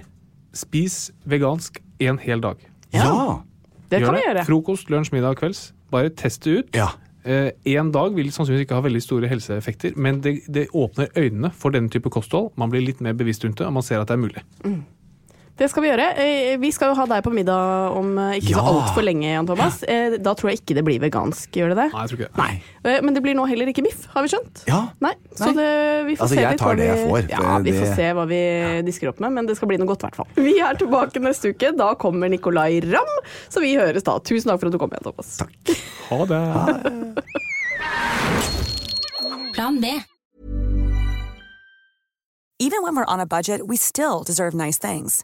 [0.56, 0.98] spis
[1.28, 2.64] vegansk en hel dag.
[2.96, 3.44] Ja!
[3.90, 4.46] Det Gjør kan vi gjøre.
[4.48, 5.64] Frokost, lunsj, middag, kvelds.
[5.94, 6.76] Bare test det ut.
[6.78, 6.92] Ja.
[7.68, 11.76] Én dag vil sannsynligvis ikke ha veldig store helseeffekter, men det, det åpner øynene for
[11.76, 12.54] denne type kosthold.
[12.58, 14.46] Man blir litt mer bevisst rundt det, og man ser at det er mulig.
[15.60, 16.04] Det skal vi gjøre.
[16.24, 18.72] Eh, Vi skal jo ha deg på middag om ikke ikke så Ja.
[18.80, 19.84] altfor lenge, Jan Thomas.
[19.84, 21.88] Eh, Da tror jeg ikke det blir vegansk, gjør det det?
[21.94, 22.38] Nei, jeg tror ikke det.
[22.38, 22.64] Nei.
[22.86, 24.64] Eh, Men det blir nå heller ikke biff, har vi skjønt?
[24.68, 24.80] Ja.
[25.02, 27.58] Nei, så det, vi får Altså, se jeg litt tar det jeg vi- får, Ja,
[27.60, 30.08] vi får se hva vi disker opp med, men det skal bli noe godt i
[30.08, 30.28] hvert fall.
[30.36, 31.76] Vi er tilbake neste uke.
[31.76, 33.14] Da kommer Nicolay Ramm,
[33.50, 34.18] så vi høres da.
[34.20, 35.38] Tusen takk for at du kom, Jan Thomas.
[35.38, 35.52] Takk.
[36.10, 37.14] Ha det.
[39.54, 39.88] Plan B.
[42.62, 45.24] Even when we're on a budget, we still deserve nice things.